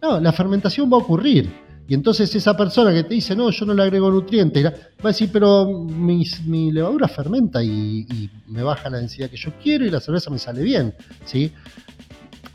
[0.00, 1.64] no, la fermentación va a ocurrir.
[1.86, 5.08] Y entonces esa persona que te dice, no, yo no le agrego nutrientes, va a
[5.08, 9.84] decir, pero mi, mi levadura fermenta y, y, me baja la densidad que yo quiero
[9.84, 10.94] y la cerveza me sale bien.
[11.26, 11.52] ¿sí?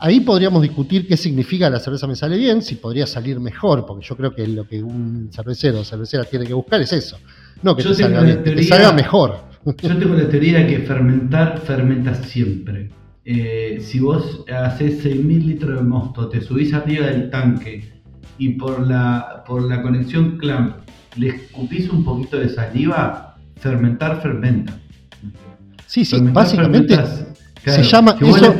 [0.02, 4.06] Ahí podríamos discutir qué significa la cerveza me sale bien, si podría salir mejor, porque
[4.06, 7.18] yo creo que lo que un cervecero o cervecera tiene que buscar es eso.
[7.62, 9.44] No que, te salga, que te salga, mejor.
[9.66, 12.88] Yo tengo la teoría de que fermentar fermenta siempre.
[13.26, 18.02] Eh, si vos haces 6.000 litros de mosto, te subís arriba del tanque
[18.38, 20.76] y por la, por la conexión clamp
[21.16, 24.72] le escupís un poquito de saliva, fermentar fermenta.
[25.86, 26.96] Sí, sí, fermentar, básicamente
[27.66, 28.56] se llama eso,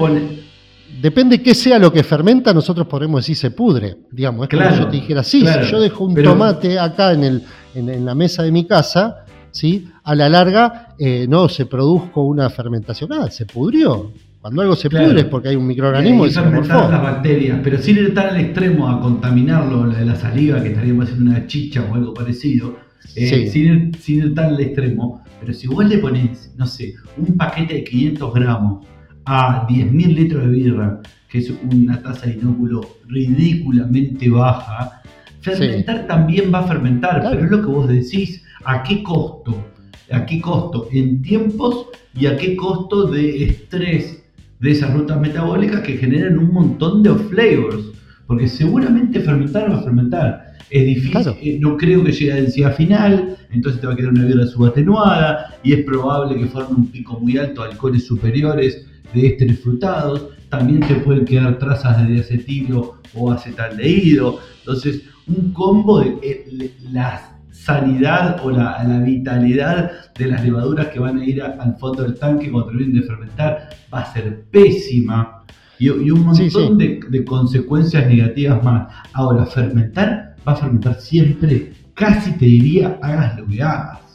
[1.00, 3.96] depende qué sea lo que fermenta, nosotros podemos decir se pudre.
[4.10, 7.24] Digamos, es claro, como yo te dijera, sí, si yo dejo un tomate acá en,
[7.24, 7.42] el,
[7.74, 9.88] en, la mesa de mi casa, ¿sí?
[10.04, 14.12] a la larga eh, no se produjo una fermentación, nada, se pudrió.
[14.40, 15.08] Cuando algo se claro.
[15.08, 18.30] pudre es porque hay un microorganismo y, y se fermentar las bacterias, pero sin estar
[18.30, 22.76] al extremo a contaminarlo, la, la saliva, que estaríamos haciendo una chicha o algo parecido,
[23.16, 23.48] eh, sí.
[23.48, 25.22] sin, sin estar al extremo.
[25.40, 28.86] Pero si vos le pones, no sé, un paquete de 500 gramos
[29.24, 35.02] a 10.000 litros de birra, que es una tasa de inóculo ridículamente baja,
[35.40, 36.04] fermentar sí.
[36.09, 37.37] también va a fermentar, claro.
[37.37, 39.64] pero es lo que vos decís, ¿a qué costo?
[40.11, 40.88] ¿A qué costo?
[40.92, 44.22] En tiempos y a qué costo de estrés
[44.59, 47.92] de esas rutas metabólicas que generan un montón de flavors.
[48.26, 50.50] Porque seguramente fermentar va a fermentar.
[50.70, 51.37] Es difícil, claro.
[51.42, 54.46] eh, no creo que llegue a densidad final, entonces te va a quedar una birra
[54.46, 60.29] subatenuada y es probable que forme un pico muy alto alcoholes superiores de ésteres frutados,
[60.49, 64.38] también te pueden quedar trazas de diacetilo o acetaldehído.
[64.61, 70.99] Entonces, un combo de eh, la sanidad o la, la, vitalidad de las levaduras que
[70.99, 74.44] van a ir a, al fondo del tanque cuando terminen de fermentar va a ser
[74.51, 75.44] pésima.
[75.79, 76.70] Y, y un montón sí, sí.
[76.77, 78.92] De, de consecuencias negativas más.
[79.12, 84.10] Ahora, fermentar va a fermentar siempre, casi te diría, hagas lo que hagas.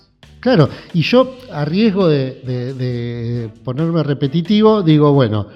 [0.45, 5.47] Claro, y yo a riesgo de, ponerme repetitivo, digo, bueno,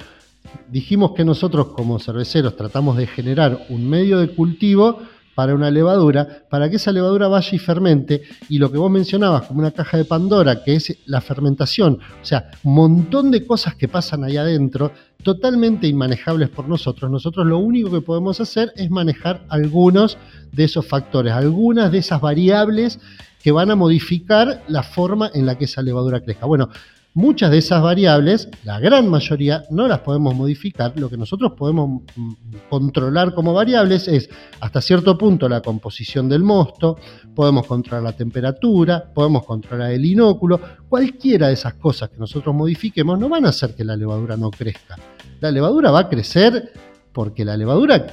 [0.67, 4.99] dijimos que nosotros como cerveceros tratamos de generar un medio de cultivo
[5.35, 9.43] para una levadura, para que esa levadura vaya y fermente, y lo que vos mencionabas
[9.43, 13.75] como una caja de Pandora, que es la fermentación, o sea, un montón de cosas
[13.75, 14.91] que pasan ahí adentro,
[15.23, 17.11] totalmente inmanejables por nosotros.
[17.11, 20.17] Nosotros lo único que podemos hacer es manejar algunos
[20.51, 22.99] de esos factores, algunas de esas variables
[23.43, 26.45] que van a modificar la forma en la que esa levadura crezca.
[26.45, 26.69] Bueno,
[27.19, 30.93] muchas de esas variables, la gran mayoría, no las podemos modificar.
[30.97, 32.33] Lo que nosotros podemos mm,
[32.69, 34.29] controlar como variables es
[34.61, 36.97] hasta cierto punto la composición del mosto,
[37.35, 40.59] podemos controlar la temperatura, podemos controlar el inóculo.
[40.87, 44.49] Cualquiera de esas cosas que nosotros modifiquemos no van a hacer que la levadura no
[44.49, 44.95] crezca.
[45.41, 46.71] La levadura va a crecer
[47.11, 48.07] porque la levadura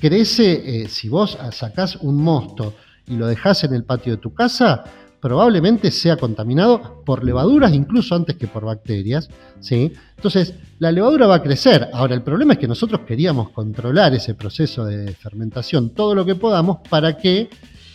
[0.00, 2.74] crece, eh, si vos sacás un mosto,
[3.06, 4.84] y lo dejas en el patio de tu casa,
[5.20, 9.28] probablemente sea contaminado por levaduras incluso antes que por bacterias.
[9.60, 9.92] ¿sí?
[10.16, 11.88] Entonces, la levadura va a crecer.
[11.92, 16.34] Ahora, el problema es que nosotros queríamos controlar ese proceso de fermentación todo lo que
[16.34, 17.48] podamos para que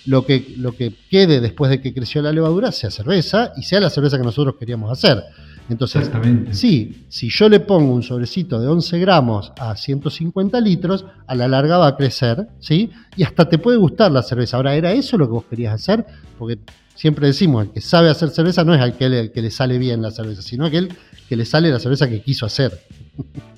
[0.06, 3.80] lo que, lo que quede después de que creció la levadura sea cerveza y sea
[3.80, 5.24] la cerveza que nosotros queríamos hacer.
[5.70, 6.12] Entonces,
[6.52, 11.48] sí, si yo le pongo un sobrecito de 11 gramos a 150 litros, a la
[11.48, 12.92] larga va a crecer, ¿sí?
[13.16, 14.58] Y hasta te puede gustar la cerveza.
[14.58, 16.06] Ahora, ¿era eso lo que vos querías hacer?
[16.38, 16.60] Porque
[16.96, 20.02] siempre decimos, el que sabe hacer cerveza no es aquel el que le sale bien
[20.02, 20.90] la cerveza, sino aquel
[21.30, 22.80] que le sale la cerveza que quiso hacer.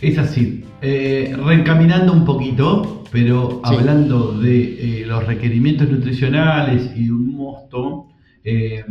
[0.00, 0.64] Es así.
[0.80, 3.72] Eh, reencaminando un poquito, pero sí.
[3.72, 8.08] hablando de eh, los requerimientos nutricionales y un mosto,
[8.42, 8.84] eh,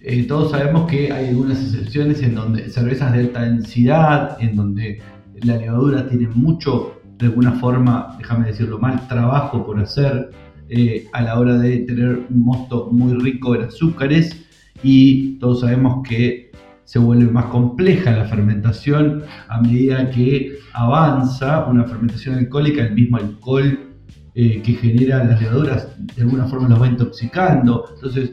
[0.00, 5.02] eh, todos sabemos que hay algunas excepciones en donde cervezas de alta densidad, en donde
[5.42, 10.30] la levadura tiene mucho, de alguna forma, déjame decirlo mal, trabajo por hacer
[10.68, 14.44] eh, a la hora de tener un mosto muy rico en azúcares
[14.82, 16.50] y todos sabemos que
[16.84, 23.18] se vuelve más compleja la fermentación a medida que avanza una fermentación alcohólica, el mismo
[23.18, 23.78] alcohol
[24.34, 27.84] eh, que genera las levaduras de alguna forma los va intoxicando.
[27.94, 28.30] Entonces,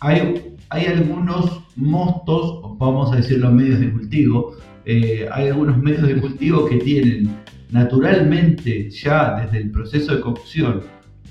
[0.00, 6.08] hay hay algunos mostos, vamos a decir los medios de cultivo, eh, hay algunos medios
[6.08, 7.30] de cultivo que tienen
[7.70, 10.82] naturalmente ya desde el proceso de cocción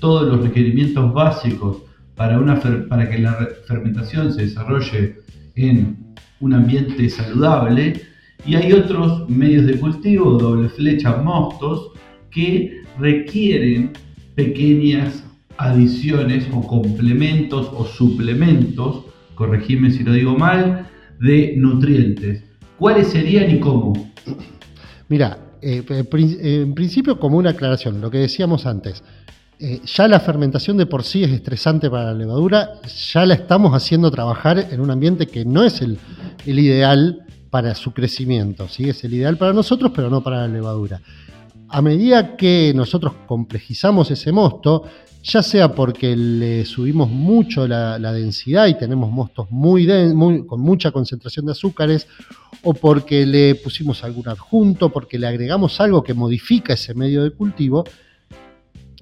[0.04, 1.78] todos los requerimientos básicos
[2.14, 5.16] para, una para que la fermentación se desarrolle
[5.54, 5.96] en
[6.40, 8.02] un ambiente saludable
[8.44, 11.92] y hay otros medios de cultivo, doble flecha, mostos,
[12.30, 13.92] que requieren
[14.34, 15.24] pequeñas
[15.56, 20.86] adiciones o complementos o suplementos, corregime si lo digo mal,
[21.18, 22.44] de nutrientes.
[22.78, 24.12] ¿Cuáles serían y cómo?
[25.08, 29.02] Mira, eh, en principio como una aclaración, lo que decíamos antes,
[29.66, 33.72] eh, ya la fermentación de por sí es estresante para la levadura, ya la estamos
[33.72, 35.98] haciendo trabajar en un ambiente que no es el,
[36.44, 38.90] ideal para su crecimiento, ¿sí?
[38.90, 41.00] es el ideal para nosotros, pero no para la levadura.
[41.70, 44.84] A medida que nosotros complejizamos ese mosto,
[45.22, 49.86] ya sea porque le subimos mucho la, densidad y tenemos mostos muy,
[50.46, 52.06] con mucha concentración de azúcares,
[52.64, 57.30] o porque le pusimos algún adjunto, porque le agregamos algo que modifica ese medio de
[57.30, 57.84] cultivo,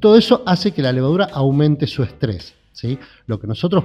[0.02, 2.52] todo eso hace que la levadura aumente su estrés.
[2.72, 2.98] ¿sí?
[3.26, 3.84] Lo que nosotros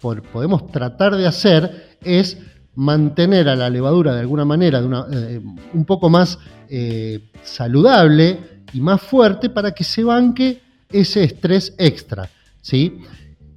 [0.00, 2.38] podemos tratar de hacer es
[2.76, 5.40] mantener a la levadura de alguna manera eh,
[5.72, 8.38] un poco más eh, saludable
[8.74, 12.28] y más fuerte para que se banque ese estrés extra.
[12.60, 13.00] ¿sí?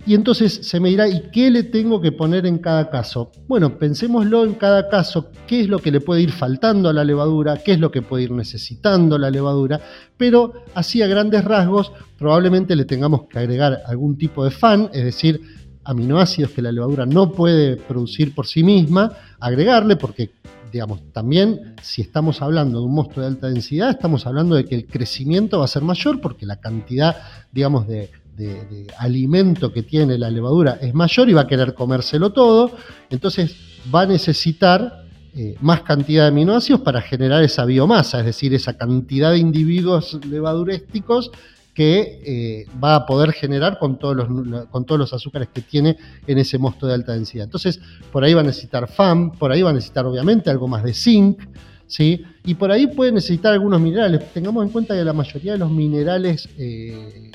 [0.08, 3.30] Y entonces se me dirá, ¿y qué le tengo que poner en cada caso?
[3.46, 7.04] Bueno, pensémoslo en cada caso, qué es lo que le puede ir faltando a la
[7.04, 9.82] levadura, qué es lo que puede ir necesitando la levadura,
[10.16, 15.04] pero así a grandes rasgos probablemente le tengamos que agregar algún tipo de fan, es
[15.04, 15.42] decir,
[15.84, 20.32] aminoácidos que la levadura no puede producir por sí misma, agregarle porque
[20.72, 24.76] digamos, también si estamos hablando de un mosto de alta densidad, estamos hablando de que
[24.76, 27.16] el crecimiento va a ser mayor porque la cantidad,
[27.52, 32.32] digamos, de, de, alimento que tiene la levadura es mayor y va a querer comérselo
[32.32, 32.72] todo,
[33.10, 33.56] entonces
[33.94, 38.78] va a necesitar eh, más cantidad de aminoácidos para generar esa biomasa, es decir, esa
[38.78, 41.32] cantidad de individuos levadurésticos
[41.74, 45.96] que eh, va a poder generar con todos, los, con todos los azúcares que tiene
[46.26, 47.46] en ese mosto de alta densidad.
[47.46, 47.80] Entonces,
[48.12, 50.96] por ahí va a necesitar FAM, por ahí va a necesitar obviamente algo más de
[50.96, 51.40] zinc,
[51.86, 52.24] ¿sí?
[52.44, 54.34] y por ahí puede necesitar algunos minerales.
[54.34, 57.32] Tengamos en cuenta que la mayoría de los minerales eh,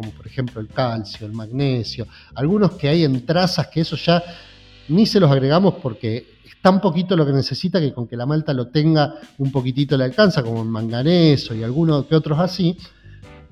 [0.00, 4.22] como por ejemplo el calcio, el magnesio, algunos que hay en trazas que eso ya
[4.88, 8.24] ni se los agregamos porque es tan poquito lo que necesita que con que la
[8.24, 12.78] malta lo tenga un poquitito le alcanza, como el manganeso y algunos que otros así.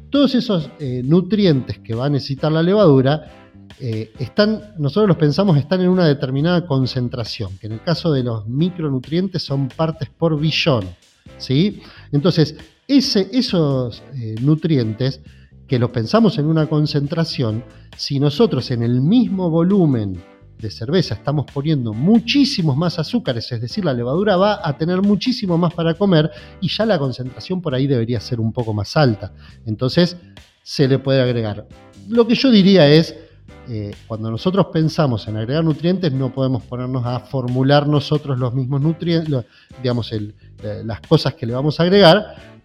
[0.09, 3.31] Todos esos eh, nutrientes que va a necesitar la levadura
[3.79, 8.23] eh, están, nosotros los pensamos, están en una determinada concentración, que en el caso de
[8.23, 10.89] los micronutrientes son partes por billón.
[11.37, 11.83] ¿sí?
[12.11, 12.57] Entonces,
[12.89, 15.21] ese, esos eh, nutrientes
[15.69, 17.63] que lo pensamos en una concentración,
[17.97, 20.21] si nosotros en el mismo volumen
[20.59, 25.57] de cerveza estamos poniendo muchísimos más azúcares, es decir, la levadura va a tener muchísimo
[25.59, 29.33] más para comer y ya la concentración por ahí debería ser un poco más alta.
[29.67, 30.17] Entonces
[30.63, 31.69] se le puede agregar.
[32.09, 33.15] Lo que yo diría es,
[33.69, 38.81] eh, cuando nosotros pensamos en agregar nutrientes, no podemos ponernos a formular nosotros los mismos
[38.81, 39.45] nutrientes,
[39.83, 40.11] digamos,
[40.85, 42.59] las cosas que le vamos a agregar,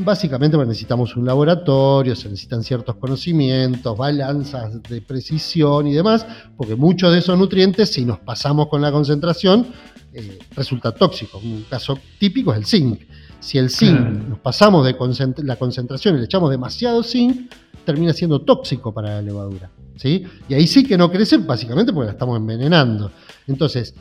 [0.00, 6.24] Básicamente necesitamos un laboratorio, se necesitan ciertos conocimientos, balanzas de precisión y demás,
[6.56, 9.66] porque muchos de esos nutrientes, si nos pasamos con la concentración,
[10.14, 11.38] eh, resulta tóxico.
[11.38, 13.00] Un caso típico es el zinc.
[13.40, 14.94] Si el zinc nos pasamos de
[15.42, 17.50] la concentración y le echamos demasiado zinc,
[17.84, 19.68] termina siendo tóxico para la levadura.
[19.96, 20.22] ¿sí?
[20.48, 23.10] Y ahí sí que no crece, básicamente porque la estamos envenenando.
[23.48, 23.96] Entonces,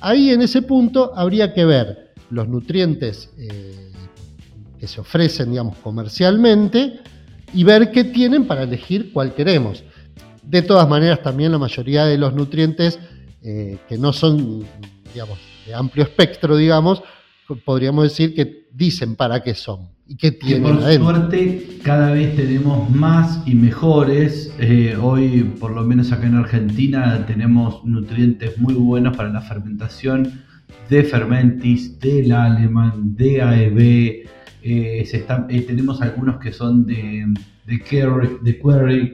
[0.00, 3.28] ahí en ese punto habría que ver los nutrientes.
[3.36, 3.91] Eh,
[4.82, 6.98] que se ofrecen, digamos, comercialmente
[7.54, 9.84] y ver qué tienen para elegir cuál queremos.
[10.42, 12.98] De todas maneras, también la mayoría de los nutrientes
[13.44, 14.64] eh, que no son,
[15.14, 17.00] digamos, de amplio espectro, digamos,
[17.64, 20.78] podríamos decir que dicen para qué son y qué tienen.
[20.78, 24.52] por suerte, cada vez tenemos más y mejores.
[24.58, 30.42] Eh, hoy, por lo menos acá en Argentina, tenemos nutrientes muy buenos para la fermentación
[30.90, 34.32] de fermentis, del alemán, de AEB,
[34.62, 35.04] eh,
[35.48, 37.26] eh, tenemos algunos que son de,
[37.66, 39.12] de, Query,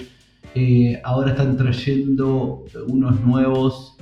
[0.55, 3.97] eh, ahora están trayendo unos nuevos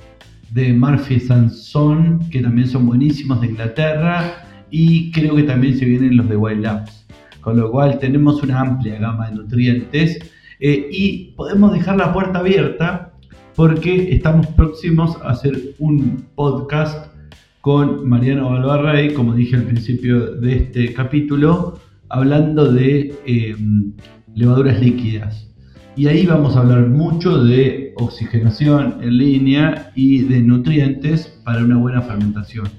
[0.51, 6.17] de Murphy Son, que también son buenísimos de Inglaterra, y creo que también se vienen
[6.17, 7.05] los de Wild Labs.
[7.41, 10.19] Con lo cual tenemos una amplia gama de nutrientes.
[10.59, 13.13] Y podemos dejar la puerta abierta
[13.55, 17.16] porque estamos próximos a hacer un podcast
[17.67, 23.91] con Mariano Balbarrey, como dije al principio de este capítulo, hablando de em,
[24.35, 25.53] levaduras líquidas.
[25.97, 31.75] Y ahí vamos a hablar mucho de oxigenación en línea y de nutrientes para una
[31.75, 32.69] buena fermentación.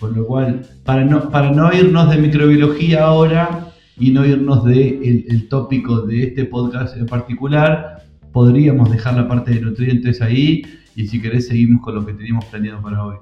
[0.00, 3.68] Con lo cual, para no, para no irnos de microbiología ahora
[3.98, 9.50] y no irnos del el tópico de este podcast en particular, podríamos dejar la parte
[9.50, 10.62] de nutrientes ahí
[10.96, 13.16] y si querés seguimos con lo que teníamos planeado para hoy.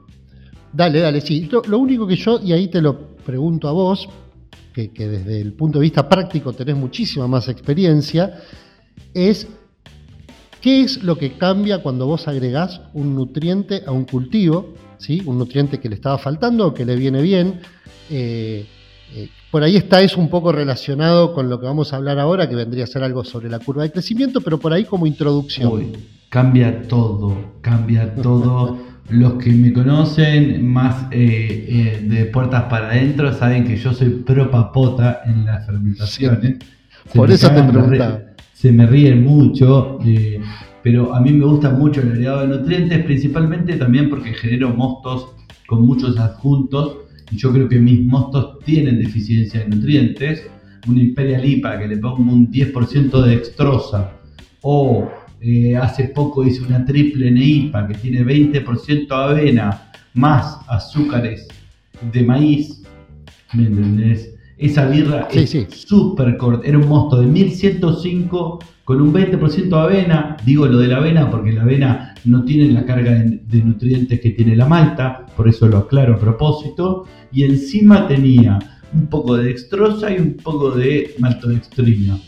[0.72, 1.48] Dale, dale, sí.
[1.50, 4.08] Lo, único que yo, y ahí te lo pregunto a vos,
[4.72, 8.40] que, desde el punto de vista práctico tenés muchísima más experiencia,
[9.12, 9.48] es
[10.60, 15.22] qué es lo que cambia cuando vos agregás un nutriente a un cultivo, ¿sí?
[15.26, 17.60] un nutriente que le estaba faltando o que le viene bien.
[18.08, 18.66] Eh,
[19.12, 22.48] eh, por ahí está eso un poco relacionado con lo que vamos a hablar ahora,
[22.48, 25.92] que vendría a ser algo sobre la curva de crecimiento, pero por ahí como introducción.
[26.28, 28.78] cambia todo, cambia todo.
[29.10, 34.10] Los que me conocen más eh, eh, de puertas para adentro saben que yo soy
[34.10, 36.58] pro papota en las fermentaciones.
[37.14, 38.20] Por eso te preguntaba.
[38.52, 39.98] Se me ríen mucho,
[40.82, 45.28] pero a mí me gusta mucho el agregado de nutrientes, principalmente también porque genero mostos
[45.66, 46.98] con muchos adjuntos
[47.30, 50.46] y yo creo que mis mostos tienen deficiencia de nutrientes,
[50.88, 54.12] un Imperial IPA que le pongo un 10% de extrosa,
[54.62, 55.08] o
[55.40, 61.48] eh, hace poco hice una triple NEIPA que tiene 20% avena más azúcares
[62.12, 62.82] de maíz,
[63.54, 64.34] ¿me entendés?
[64.58, 70.36] Esa birra es súper corta, era un mosto de 1105 con un 20% de avena,
[70.44, 74.30] digo lo de la avena porque la avena no tiene la carga de, nutrientes que
[74.30, 78.58] tiene la malta, por eso lo aclaro a propósito, y encima tenía
[78.92, 82.18] un poco de dextrosa y un poco de maltodextrina.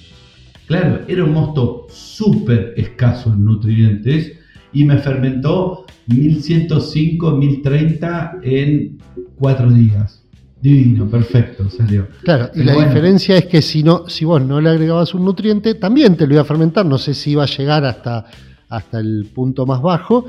[0.67, 4.33] Claro, era un mosto súper escaso en nutrientes
[4.73, 8.99] y me fermentó 1105, 1030 en
[9.39, 10.23] 4 días.
[10.61, 12.07] Divino, perfecto, salió.
[12.23, 15.75] Claro, y la diferencia es que si no, si vos no le agregabas un nutriente,
[15.75, 16.87] también te lo iba a fermentar.
[16.87, 18.27] No sé si iba a llegar hasta,
[18.69, 20.25] hasta el punto más bajo,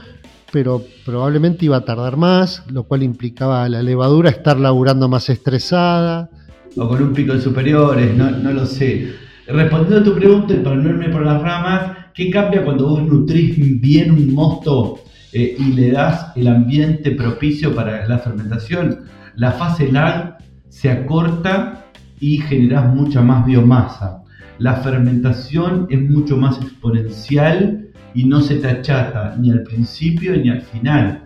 [0.51, 5.29] pero probablemente iba a tardar más, lo cual implicaba a la levadura estar laburando más
[5.29, 6.31] estresada.
[6.75, 9.13] O con un pico de superiores, no, no lo sé.
[9.47, 13.03] Respondiendo a tu pregunta, y para no irme por las ramas, ¿qué cambia cuando vos
[13.03, 14.99] nutrís bien un mosto
[15.31, 18.99] eh, y le das el ambiente propicio para la fermentación?
[19.35, 20.37] la fase lag
[20.69, 21.85] se acorta
[22.19, 24.23] y generas mucha más biomasa.
[24.59, 30.49] La fermentación es mucho más exponencial y no se te achata ni al principio ni
[30.49, 31.25] al final.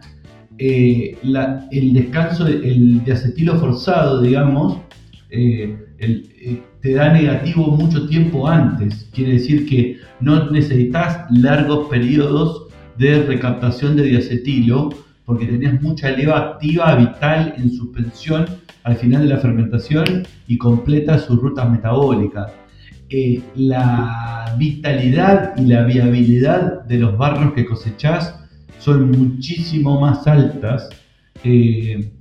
[0.58, 1.18] Eh,
[1.72, 4.80] el descanso, el de acetilo forzado, digamos,
[5.30, 6.24] eh, eh,
[6.82, 9.10] te da negativo mucho tiempo antes.
[9.14, 12.68] Quiere decir que no necesitas largos periodos
[12.98, 14.90] de recaptación de diacetilo
[15.26, 18.46] porque tenías mucha leva activa vital en suspensión
[18.84, 22.52] al final de la fermentación y completa sus rutas metabólicas.
[23.10, 28.40] Eh, la vitalidad y la viabilidad de los barros que cosechás
[28.80, 30.90] son muchísimo más altas.
[31.44, 32.12] Eh,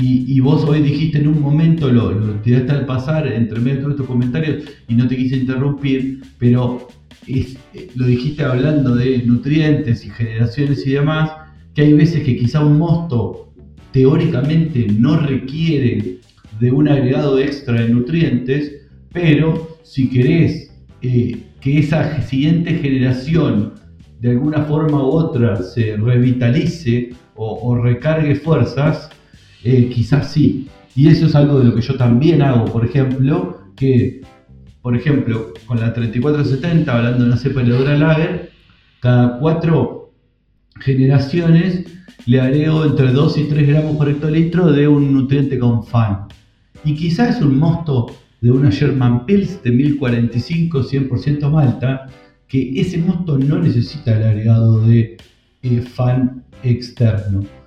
[0.00, 3.80] y, vos hoy dijiste en un momento, lo, lo tiraste al pasar entre medio de
[3.82, 6.86] todos estos comentarios y no te quise interrumpir, pero
[7.26, 11.30] es, eh, lo dijiste hablando de nutrientes y generaciones y demás,
[11.74, 13.52] que hay veces que quizá un mosto
[13.92, 16.18] teóricamente no requiere
[16.60, 18.72] de un agregado extra de nutrientes,
[19.12, 20.70] pero si querés
[21.02, 23.74] eh, que esa siguiente generación
[24.20, 29.10] de alguna forma u otra se revitalice o, recargue fuerzas,
[29.64, 30.68] eh, quizás sí.
[30.94, 34.20] Y eso es algo de lo que yo también hago, por ejemplo, que,
[34.82, 38.50] por ejemplo, con la 3470, hablando de una cepa de lager,
[39.00, 40.12] cada cuatro
[40.80, 41.84] generaciones
[42.26, 46.26] le agrego entre 2 y 3 gramos por hectolitro de un nutriente con FAN.
[46.84, 52.06] Y quizás es un mosto de una Sherman Pils de 1045 100% malta,
[52.46, 55.16] que ese mosto no necesita el agregado de
[55.62, 57.57] eh, FAN externo.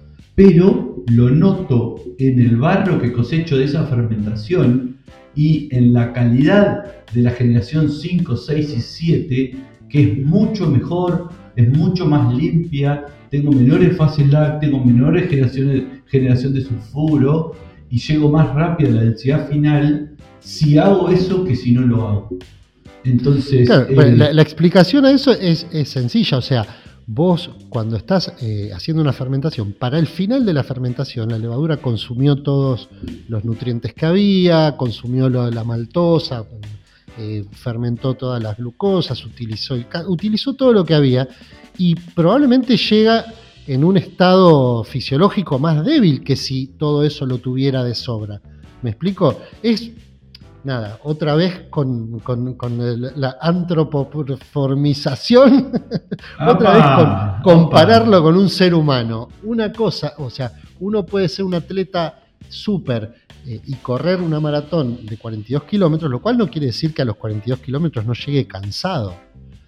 [0.44, 4.98] Pero lo noto en el barro que cosecho de esa fermentación
[5.36, 6.84] y en la calidad
[7.14, 9.56] de la generación 5, 6 y 7,
[9.88, 15.84] que es mucho mejor es mucho más limpia, tengo menores fases lag, tengo menores generaciones,
[16.08, 17.52] generación de sulfuro
[17.92, 22.08] y llego más rápido a la densidad final si hago eso que si no lo
[22.08, 22.30] hago.
[23.04, 23.70] Entonces.
[23.70, 26.66] Eh, la, explicación a eso es, sencilla, o sea,
[27.08, 31.78] vos cuando estás eh, haciendo una fermentación, para el final de la fermentación, la levadura
[31.78, 32.90] consumió todos
[33.28, 36.46] los nutrientes que había, consumió la maltosa,
[37.18, 39.76] eh, fermentó todas las glucosas, utilizó,
[40.08, 41.28] utilizó todo lo que había
[41.78, 43.26] y probablemente llega
[43.68, 48.42] en un estado fisiológico más débil que si todo eso lo tuviera de sobra.
[48.82, 49.38] ¿Me explico?
[49.62, 49.92] Es,
[50.64, 55.72] nada, otra vez con, con, con el- la antropoformización,
[56.48, 59.28] otra vez con compararlo con un ser humano.
[59.44, 63.14] Una cosa, o sea, uno puede ser un atleta súper
[63.46, 67.06] eh, y correr una maratón de 42 kilómetros, lo cual no quiere decir que a
[67.06, 69.14] los 42 kilómetros no llegue cansado.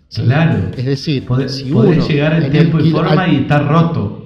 [0.09, 0.21] ¿sí?
[0.23, 0.69] Claro.
[0.77, 4.22] Es decir, Podés, si podés uno llegar en tiempo y forma al- y estar roto.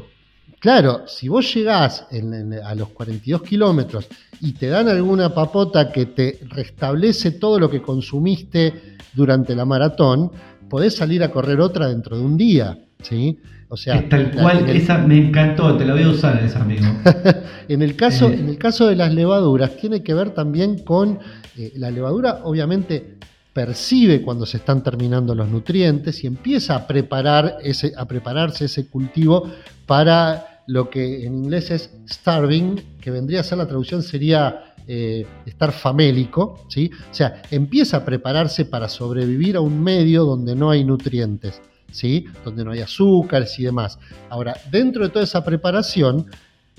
[0.60, 4.08] Claro, si vos llegás en- en- a los 42 kilómetros
[4.42, 10.32] y te dan alguna papota que te restablece todo lo que consumiste durante la maratón,
[10.70, 13.40] podés salir a correr otra dentro de un día, ¿sí?
[13.70, 16.44] O sea, es tal la- cual, el- esa me encantó, te la voy a usar
[16.44, 16.86] esa, amigo.
[17.70, 18.36] En el caso, Eh.
[18.40, 21.20] en el caso de las levaduras, tiene que ver también con
[21.58, 23.18] eh, la levadura, obviamente
[23.58, 27.58] percibe cuando se están terminando los nutrientes y empieza a preparar
[27.98, 29.50] a prepararse ese cultivo
[29.88, 35.26] para lo que en inglés es starving, que vendría a ser la traducción sería eh,
[35.48, 36.92] estar famélico, ¿sí?
[37.10, 41.60] O sea, empieza a prepararse para sobrevivir a un medio donde no hay nutrientes,
[41.92, 42.28] ¿sí?
[42.46, 43.98] Donde no hay azúcares y demás.
[44.30, 46.28] Ahora, dentro de toda esa preparación,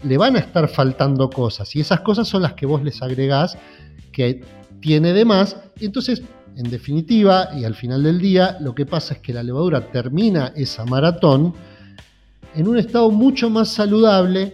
[0.04, 3.58] le van a estar faltando cosas y esas cosas son las que vos les agregás
[4.12, 4.42] que
[4.80, 6.22] tiene de más y entonces
[6.58, 10.52] en definitiva y al final del día lo que pasa es que la levadura termina
[10.56, 11.54] esa maratón
[12.54, 14.52] en un estado mucho más saludable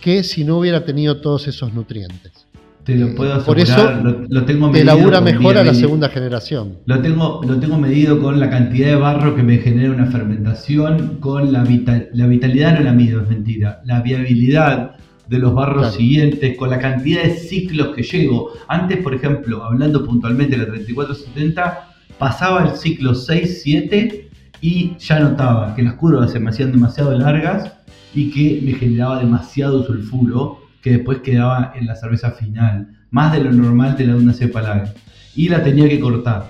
[0.00, 2.46] que si no hubiera tenido todos esos nutrientes.
[2.84, 5.58] Te lo Eh, puedo por asegurar, eso lo, lo tengo Te medido labura con mejor
[5.58, 6.78] a la segunda generación.
[6.86, 11.18] Lo tengo, lo tengo medido con la cantidad de barro que me genera una fermentación,
[11.20, 13.82] con la, vital, la vitalidad, no la mido, es mentira.
[13.84, 14.95] La viabilidad
[15.28, 15.96] de los barros Claro.
[15.96, 18.52] siguientes, con la cantidad de ciclos que llego.
[18.68, 24.28] Antes, por ejemplo, hablando puntualmente de la 3470, pasaba el ciclo 6-7
[24.60, 27.72] y ya notaba que las curvas se me hacían demasiado largas
[28.14, 33.42] y que me generaba demasiado sulfuro que después quedaba en la cerveza final, más de
[33.44, 34.94] lo normal de la de una cepa lager.
[35.34, 36.46] Y la tenía que cortar.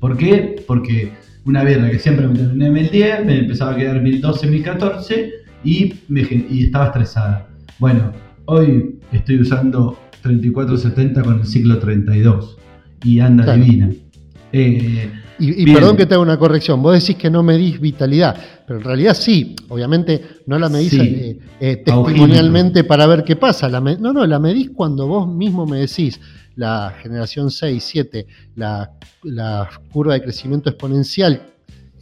[0.00, 0.62] ¿Por qué?
[0.66, 1.12] Porque
[1.46, 5.30] una birra que siempre me terminaba en 1010, me empezaba a quedar 1012, 1014
[5.64, 7.46] y, me, y estaba estresada.
[7.80, 8.12] Bueno,
[8.44, 12.56] hoy estoy usando 3470 con el ciclo 32
[13.04, 13.62] y anda Claro.
[13.64, 13.90] divina.
[14.52, 18.36] Eh, Y, y perdón que te haga una corrección, vos decís que no medís vitalidad,
[18.66, 21.00] pero en realidad sí, obviamente no la medís Sí.
[21.00, 23.66] eh, eh, testimonialmente para ver qué pasa.
[23.70, 26.20] La me- no, no, la medís cuando vos mismo me decís
[26.56, 28.26] la generación 6, 7,
[28.56, 28.90] la,
[29.22, 31.40] la curva de crecimiento exponencial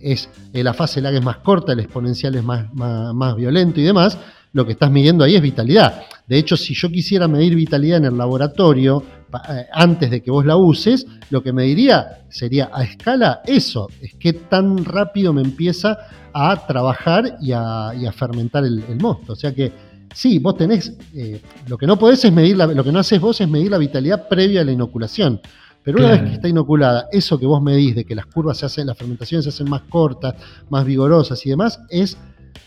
[0.00, 3.78] es eh, la fase lag es más corta, el exponencial es más, más, más violento
[3.80, 4.18] y demás,
[4.52, 6.02] lo que estás midiendo ahí es vitalidad.
[6.26, 9.02] De hecho, si yo quisiera medir vitalidad en el laboratorio,
[9.48, 13.88] eh, antes de que vos la uses, lo que me diría sería a escala eso,
[14.00, 15.98] es que tan rápido me empieza
[16.32, 19.32] a trabajar y a, y a fermentar el, el mosto.
[19.32, 19.72] O sea que
[20.14, 23.20] sí, vos tenés, eh, lo que no podés es medir, la- lo que no haces
[23.20, 25.40] vos es medir la vitalidad previa a la inoculación.
[25.82, 26.22] Pero una Claro.
[26.22, 28.98] vez que está inoculada, eso que vos medís de que las curvas se hacen, las
[28.98, 30.34] fermentaciones se hacen más cortas,
[30.68, 32.18] más vigorosas y demás, es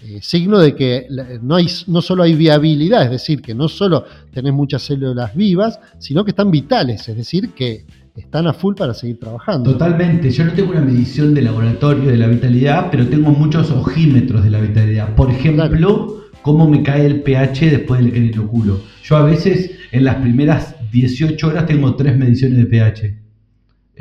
[0.03, 1.07] eh, signo de que
[1.41, 5.79] no, hay, no solo hay viabilidad, es decir, que no solo tenés muchas células vivas,
[5.99, 7.85] sino que están vitales, es decir, que
[8.15, 9.71] están a full para seguir trabajando.
[9.71, 14.43] Totalmente, yo no tengo una medición de laboratorio de la vitalidad, pero tengo muchos ojímetros
[14.43, 15.15] de la vitalidad.
[15.15, 18.81] Por ejemplo, cómo me cae el pH después del que.
[19.03, 23.17] Yo a veces en las primeras 18 horas tengo tres mediciones de pH.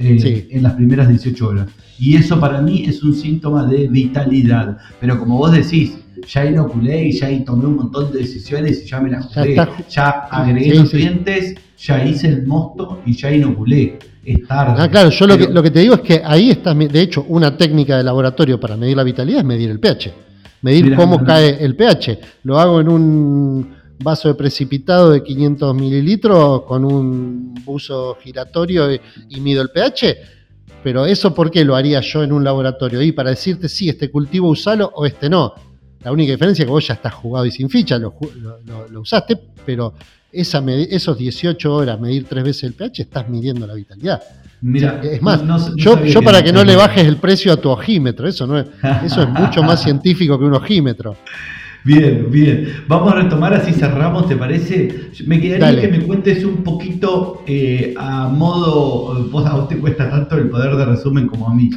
[0.03, 0.48] Eh, Sí.
[0.51, 1.68] En las primeras 18 horas.
[1.98, 4.78] Y eso para mí es un síntoma de vitalidad.
[4.98, 9.01] Pero como vos decís, ya inoculé y ya tomé un montón de decisiones y ya
[9.01, 9.57] me las jugué.
[9.90, 10.82] Ya agregué Sí, sí.
[10.82, 13.98] nutrientes, ya hice el mosto y ya inoculé.
[14.24, 14.74] Es tarde.
[14.78, 17.01] Ah, claro, yo lo que, Pero- lo que te digo es que ahí está, de
[17.01, 20.12] hecho, una técnica de laboratorio para medir la vitalidad es medir el pH.
[20.62, 22.18] Medir Mirá, cómo cae el pH.
[22.44, 23.70] Lo hago en un
[24.03, 30.16] vaso de precipitado de 500 mililitros con un buzo giratorio y, y mido el pH.
[30.82, 33.03] Pero eso, ¿por qué lo haría yo en un laboratorio?
[33.03, 35.53] Y para decirte, sí, este cultivo usalo o este no.
[36.03, 38.14] La única diferencia es que vos ya estás jugado y sin ficha, lo,
[38.98, 39.92] usaste, pero
[40.32, 44.22] esa esos 18 horas, medir tres veces el pH, estás midiendo la vitalidad.
[44.62, 45.76] Mira, Es más, no- no
[46.07, 48.66] yo, para que no le bajes el precio a tu ojímetro, eso, no es,
[49.05, 51.16] eso es mucho más científico que un ojímetro.
[51.85, 52.68] Bien, bien.
[52.89, 55.11] Vamos a retomar, así cerramos, ¿te parece?
[55.26, 55.81] Me quedaría Dale.
[55.81, 59.24] que me cuentes un poquito eh, a modo.
[59.31, 61.70] Vos a vos te cuesta tanto el poder de resumen como a mí.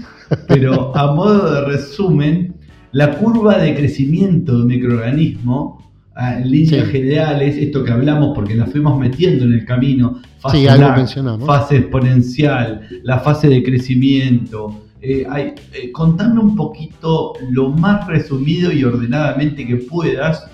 [0.47, 2.55] Pero a modo de resumen,
[2.91, 5.81] la curva de crecimiento de microorganismo,
[6.15, 6.91] ah, en líneas Sí.
[6.91, 10.97] generales, esto que hablamos porque la fuimos metiendo en el camino, fase Sí, algo lag,
[10.97, 11.45] mencionamos.
[11.47, 14.81] fase exponencial, la fase de crecimiento.
[15.05, 15.25] Eh,
[15.73, 20.45] eh, contame un poquito lo más resumido y ordenadamente que puedas.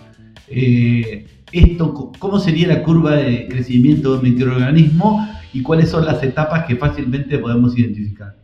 [0.47, 6.21] eh, esto, ¿Cómo sería la curva de crecimiento de un microorganismo y cuáles son las
[6.23, 8.35] etapas que fácilmente podemos identificar.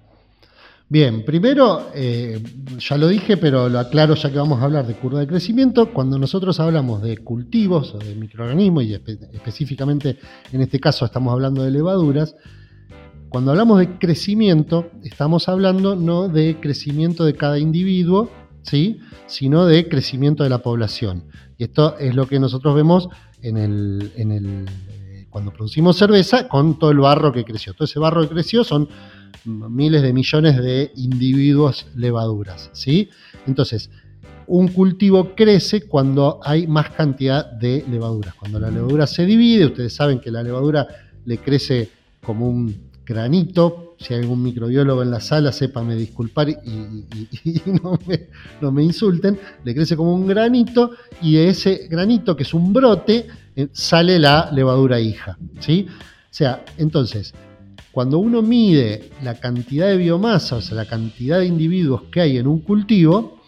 [0.88, 2.42] Bien, primero, eh,
[2.78, 5.92] ya lo dije, pero lo aclaro ya que vamos a hablar de curva de crecimiento.
[5.92, 10.18] Cuando nosotros hablamos de cultivos o de microorganismos, y específicamente
[10.52, 12.36] en este caso estamos hablando de levaduras,
[13.36, 18.32] cuando hablamos de crecimiento, estamos hablando no de crecimiento de cada individuo,
[18.62, 19.02] ¿sí?
[19.28, 21.26] sino de crecimiento de la población.
[21.58, 23.10] Y esto es lo que nosotros vemos
[23.42, 27.74] en el, en el, eh, cuando producimos cerveza con todo el barro que creció.
[27.74, 28.88] Todo ese barro que creció son
[29.44, 32.70] miles de millones de individuos levaduras.
[32.72, 33.10] ¿sí?
[33.48, 33.90] Entonces,
[34.48, 38.34] un cultivo crece cuando hay más cantidad de levaduras.
[38.36, 40.88] Cuando la levadura se divide, ustedes saben que la levadura
[41.26, 41.90] le crece
[42.22, 43.96] como un granito.
[43.98, 46.56] Si hay algún microbiólogo en la sala, sépame disculpar y,
[48.62, 49.40] no, me, insulten.
[49.64, 50.92] Le crece como un granito
[51.22, 55.38] y de ese granito, que es un brote, eh, sale la levadura hija.
[55.60, 55.88] ¿sí?
[55.90, 55.94] O
[56.30, 57.34] sea, entonces,
[57.92, 62.38] cuando uno mide la cantidad de biomasa, o sea, la cantidad de individuos que hay
[62.38, 63.40] en un cultivo,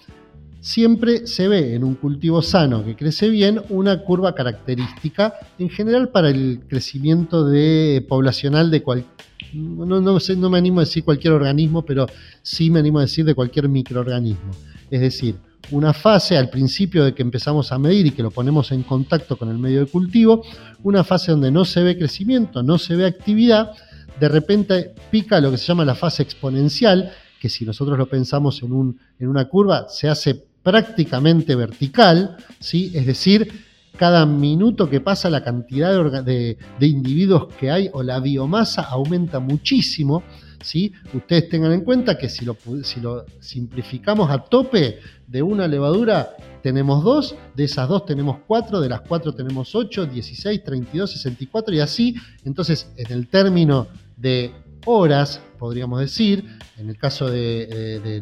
[0.61, 6.09] siempre se ve en un cultivo sano que crece bien una curva característica en general
[6.09, 9.16] para el crecimiento de, poblacional de cualquier
[9.53, 12.07] no, no, sé, no me animo a decir cualquier organismo, pero
[12.41, 14.51] sí me animo a decir de cualquier microorganismo.
[14.89, 15.35] Es decir,
[15.71, 19.37] una fase al principio de que empezamos a medir y que lo ponemos en contacto
[19.37, 20.43] con el medio de cultivo,
[20.83, 23.71] una fase donde no se ve crecimiento, no se ve actividad,
[24.19, 28.61] de repente pica lo que se llama la fase exponencial, que si nosotros lo pensamos
[28.63, 32.91] en, un, en una curva, se hace prácticamente vertical, ¿sí?
[32.93, 33.66] es decir,
[33.97, 40.23] cada minuto que pasa la cantidad de, individuos que hay o la biomasa aumenta muchísimo.
[40.61, 40.93] ¿sí?
[41.13, 46.35] Ustedes tengan en cuenta que si lo, si lo simplificamos a tope de una levadura,
[46.61, 51.75] tenemos dos, de esas dos tenemos cuatro, de las cuatro tenemos ocho, 16, 32, 64
[51.75, 52.15] y así.
[52.45, 54.51] Entonces, en el término de
[54.85, 58.21] horas, podríamos decir, en el caso de,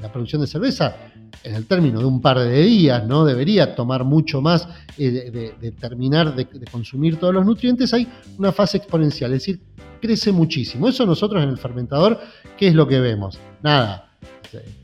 [0.00, 0.96] la producción de cerveza,
[1.42, 4.68] en el término de un par de días, no debería tomar mucho más
[4.98, 9.60] eh, de, terminar de, consumir todos los nutrientes, hay una fase exponencial, es decir,
[10.00, 10.88] crece muchísimo.
[10.88, 12.20] Eso nosotros en el fermentador,
[12.58, 13.38] ¿qué es lo que vemos?
[13.62, 14.13] Nada,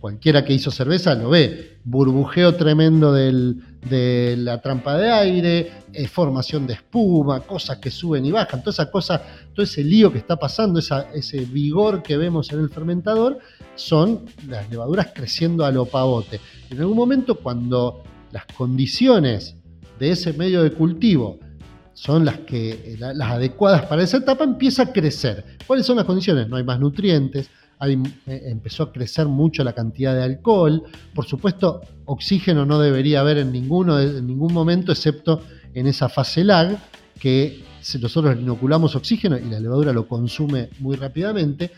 [0.01, 6.67] cualquiera que hizo cerveza lo ve, burbujeo tremendo de la trampa de aire, eh, formación
[6.67, 9.23] de espuma, cosas que suben y bajan, toda esa cosa,
[9.55, 13.39] todo ese lío que está pasando, ese vigor que vemos en el fermentador,
[13.75, 16.41] son las levaduras creciendo a lo pavote.
[16.71, 18.03] En algún momento cuando
[18.33, 19.57] las condiciones
[19.99, 21.39] de ese medio de cultivo
[21.95, 25.45] son las, que, las adecuadas para esa etapa, empieza a crecer.
[25.67, 26.49] ¿Cuáles son las condiciones?
[26.49, 27.51] No hay más nutrientes,
[27.81, 30.83] eh, empezó a crecer mucho la cantidad de alcohol.
[31.15, 35.43] Por supuesto, oxígeno no debería haber en, ninguno, en ningún momento, excepto
[35.75, 36.79] en esa fase lag,
[37.19, 37.65] que
[38.01, 41.71] nosotros inoculamos oxígeno y la levadura lo consume muy rápidamente,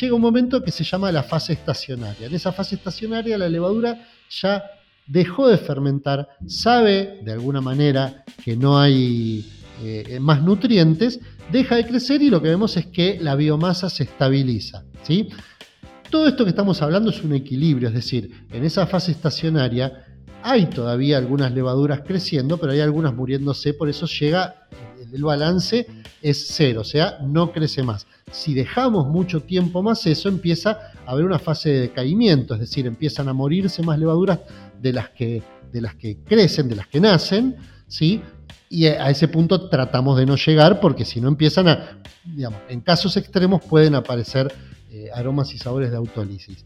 [0.00, 2.26] llega un momento que se llama la fase estacionaria.
[2.26, 4.62] En esa fase estacionaria la levadura ya
[5.06, 9.44] dejó de fermentar, sabe de alguna manera que no hay
[9.82, 11.18] eh, más nutrientes,
[11.52, 14.84] deja de crecer y lo que vemos es que la biomasa se estabiliza.
[15.02, 15.28] ¿sí?
[16.10, 20.06] Todo esto que estamos hablando es un equilibrio, es decir, en esa fase estacionaria
[20.42, 24.66] hay todavía algunas levaduras creciendo, pero hay algunas muriéndose, por eso llega,
[25.12, 25.86] el balance
[26.22, 28.06] es cero, o sea, no crece más.
[28.30, 32.86] Si dejamos mucho tiempo más eso, empieza a haber una fase de decaimiento, es decir,
[32.86, 34.40] empiezan a morirse más levaduras
[34.80, 35.42] de las que,
[35.72, 38.22] de las que crecen, de las que nacen, ¿sí?
[38.72, 42.80] Y a ese punto tratamos de no llegar porque si no empiezan a, digamos, en
[42.80, 44.54] casos extremos pueden aparecer
[44.92, 46.64] eh, aromas y sabores de autólisis.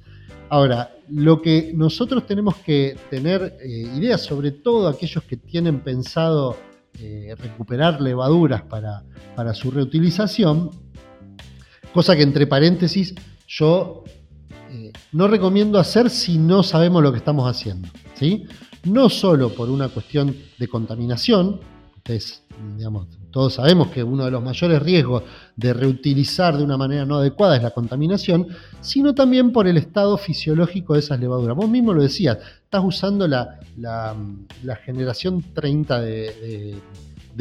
[0.51, 6.59] Ahora, lo que nosotros tenemos que tener eh, ideas, sobre todo aquellos que tienen pensado
[7.01, 9.03] eh, recuperar levaduras para,
[9.35, 10.73] para su reutilización,
[11.95, 13.15] cosa que entre paréntesis
[13.49, 14.05] yo
[15.13, 17.89] no recomiendo hacer si no sabemos lo que estamos haciendo.
[18.15, 18.47] ¿sí?
[18.83, 21.61] No solo por una cuestión de contaminación,
[22.77, 25.23] digamos, todos sabemos que uno de los mayores riesgos
[25.57, 28.47] de reutilizar de una manera no adecuada es la contaminación,
[28.81, 31.57] sino también por el estado fisiológico de esas levaduras.
[31.57, 33.59] Vos mismo lo decías, estás usando la,
[34.85, 36.77] generación 30 de,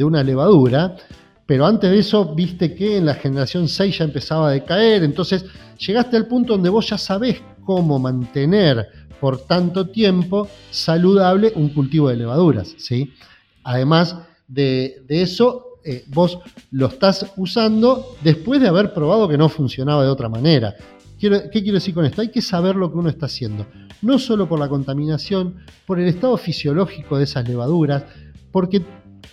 [0.00, 0.96] una levadura,
[1.44, 5.44] pero antes de eso viste que en la generación 6 ya empezaba a decaer, entonces
[5.76, 8.88] llegaste al punto donde vos ya sabés cómo mantener
[9.20, 13.12] por tanto tiempo saludable un cultivo de levaduras, ¿sí?
[13.62, 14.16] Además,
[14.48, 16.38] de, eso, eh, vos
[16.70, 20.74] lo estás usando después de haber probado que no funcionaba de otra manera.
[21.18, 22.20] ¿Qué quiero decir con esto?
[22.20, 23.66] Hay que saber lo que uno está haciendo,
[24.02, 28.04] no solo por la contaminación, por el estado fisiológico de esas levaduras,
[28.52, 28.82] porque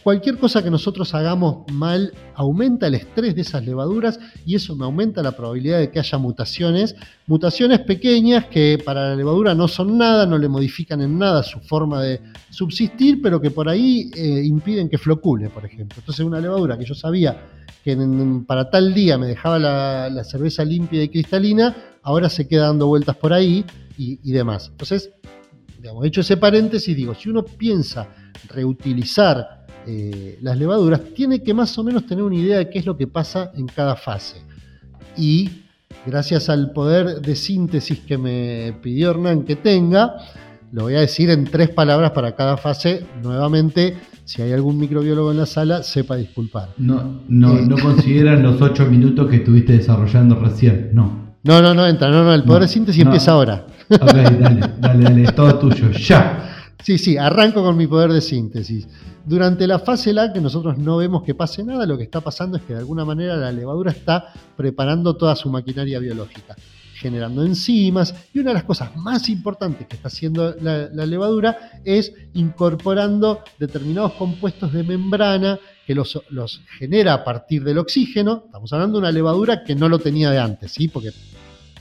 [0.04, 4.86] cualquier cosa que nosotros hagamos mal aumenta el estrés de esas levaduras y eso me
[4.86, 6.96] aumenta la probabilidad de que haya mutaciones,
[7.28, 11.60] mutaciones pequeñas que para la levadura no son nada, no le modifican en nada su
[11.60, 15.98] forma de subsistir, pero que por ahí eh, impiden que flocule, por ejemplo.
[16.00, 17.38] Entonces una levadura que yo sabía
[17.84, 17.98] que
[18.46, 23.16] para tal día me dejaba la, cerveza limpia y cristalina, ahora se queda dando vueltas
[23.18, 23.66] por ahí
[23.98, 24.68] y, y demás.
[24.70, 25.12] Entonces,
[25.80, 28.08] digamos, hecho ese paréntesis, digo, si uno piensa
[28.50, 32.86] reutilizar eh, las levaduras, tiene que más o menos tener una idea de qué es
[32.86, 34.42] lo que pasa en cada fase.
[35.18, 35.50] Y
[36.06, 40.16] gracias al poder de síntesis que me pidió Hernán que tenga,
[40.72, 43.06] lo voy a decir en tres palabras para cada fase.
[43.22, 46.70] Nuevamente, si hay algún microbiólogo en la sala, sepa disculpar.
[46.78, 51.22] No, no, eh, no consideran los ocho minutos que estuviste desarrollando recién, no.
[51.44, 53.66] No, no, no entra, no, no, el poder de síntesis empieza ahora.
[53.90, 56.51] Ok, dale, dale, dale, todo tuyo, ya.
[56.84, 58.88] Sí, sí, arranco con mi poder de síntesis.
[59.26, 62.58] Durante la fase LAC, que nosotros no vemos que pase nada, lo que está pasando
[62.58, 66.56] es que de alguna manera la levadura está preparando toda su maquinaria biológica,
[66.96, 72.14] generando enzimas, y una de las cosas más importantes que está haciendo la, levadura es
[72.34, 76.20] incorporando determinados compuestos de membrana que los,
[76.80, 78.44] genera a partir del oxígeno.
[78.48, 80.88] Estamos hablando de una levadura que no lo tenía de antes, ¿sí?
[80.88, 81.12] Porque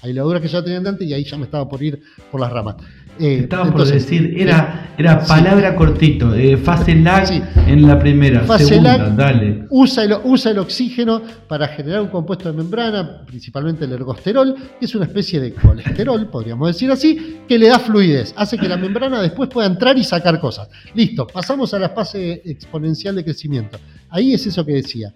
[0.02, 2.40] hay levaduras que ya tenían de antes y ahí ya me estaba por ir por
[2.40, 2.76] las ramas.
[3.20, 7.28] Eh, Estaba por decir, era, era palabra cortito, eh, fase lag
[7.66, 9.66] en la primera, fase segunda, dale.
[9.68, 14.86] Usa el, usa el oxígeno para generar un compuesto de membrana, principalmente el ergosterol, que
[14.86, 18.78] es una especie de colesterol, podríamos decir así, que le da fluidez, hace que la
[18.78, 20.70] membrana después pueda entrar y sacar cosas.
[20.94, 23.78] Listo, pasamos a la fase exponencial de crecimiento.
[24.08, 25.12] Ahí es eso que decía,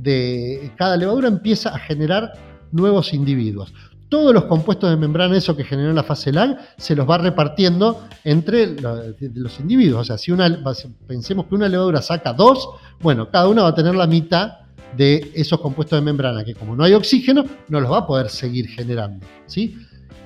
[0.00, 2.34] de cada levadura empieza a generar
[2.70, 3.72] nuevos individuos
[4.08, 8.04] todos los compuestos de membrana, eso que generó la fase lag, se los va repartiendo
[8.24, 10.02] entre los individuos.
[10.02, 10.62] O sea, si una,
[11.06, 12.68] pensemos que una levadura saca dos,
[13.00, 14.58] bueno, cada una va a tener la mitad
[14.96, 18.30] de esos compuestos de membrana, que como no hay oxígeno, no los va a poder
[18.30, 19.26] seguir generando.
[19.46, 19.76] ¿sí?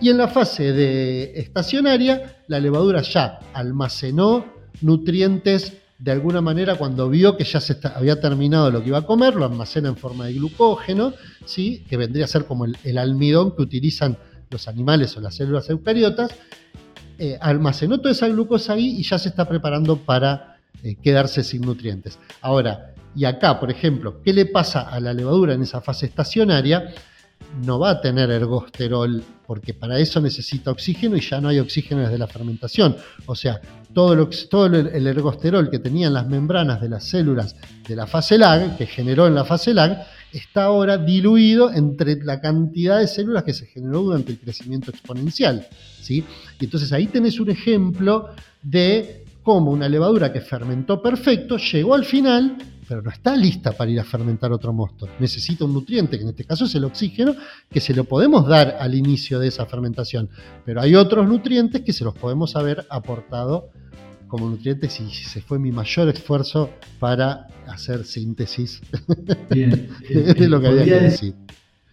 [0.00, 4.44] Y en la fase de estacionaria, la levadura ya almacenó
[4.80, 9.06] nutrientes de alguna manera cuando vio que ya se había terminado lo que iba a
[9.06, 11.12] comer, lo almacena en forma de glucógeno,
[11.44, 11.84] ¿sí?
[11.88, 14.18] que vendría a ser como el, almidón que utilizan
[14.50, 16.32] los animales o las células eucariotas,
[17.20, 21.62] eh, almacenó toda esa glucosa ahí y ya se está preparando para eh, quedarse sin
[21.62, 22.18] nutrientes.
[22.40, 26.92] Ahora, y acá, por ejemplo, ¿qué le pasa a la levadura en esa fase estacionaria?
[27.64, 32.00] No va a tener ergosterol porque para eso necesita oxígeno y ya no hay oxígeno
[32.02, 32.96] desde la fermentación.
[33.26, 33.60] O sea,
[33.92, 37.54] todo, el ergosterol que tenían las membranas de las células
[37.86, 42.40] de la fase lag, que generó en la fase lag, está ahora diluido entre la
[42.40, 45.66] cantidad de células que se generó durante el crecimiento exponencial.
[46.00, 46.24] ¿sí?
[46.58, 48.30] Y entonces ahí tenés un ejemplo
[48.62, 52.56] de cómo una levadura que fermentó perfecto llegó al final
[52.92, 55.08] pero no está lista para ir a fermentar otro mosto.
[55.18, 57.34] Necesita un nutriente, que en este caso es el oxígeno,
[57.70, 60.28] que se lo podemos dar al inicio de esa fermentación.
[60.66, 63.70] Pero hay otros nutrientes que se los podemos haber aportado
[64.28, 66.68] como nutrientes y se fue mi mayor esfuerzo
[66.98, 68.82] para hacer síntesis
[69.48, 71.34] Bien, de lo que había que decir.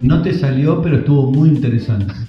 [0.02, 2.14] No te salió, pero estuvo muy interesante.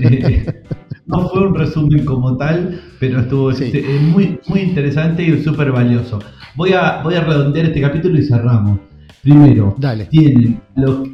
[0.00, 0.64] Eh,
[1.06, 6.18] no fue un resumen como tal, pero estuvo este, muy, muy interesante y súper valioso.
[6.58, 8.80] Voy a, voy a redondear este capítulo y cerramos.
[9.22, 9.76] Primero,
[10.10, 10.60] tienen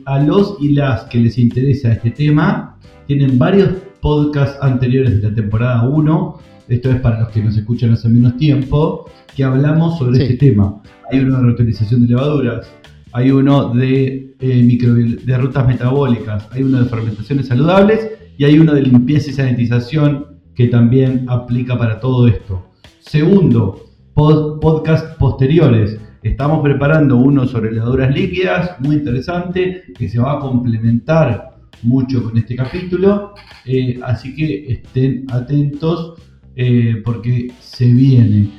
[0.07, 3.68] a los y las que les interesa este tema, tienen varios
[4.01, 6.38] podcasts anteriores de la temporada 1,
[6.68, 9.05] esto es para los que nos escuchan hace menos tiempo,
[9.36, 10.80] que hablamos sobre este tema.
[11.12, 12.66] Hay uno de reutilización de levaduras,
[13.12, 18.72] hay uno de, eh, de rutas metabólicas, hay uno de fermentaciones saludables y hay uno
[18.72, 20.24] de limpieza y sanitización
[20.55, 22.64] que también aplica para todo esto.
[23.01, 23.84] Segundo,
[24.15, 25.99] podcast posteriores.
[26.23, 32.39] Estamos preparando uno sobre levaduras líquidas, muy interesante, que se va a complementar mucho con
[32.39, 33.35] este capítulo.
[33.65, 36.15] Eh, así que estén atentos
[36.55, 38.51] eh, porque se viene.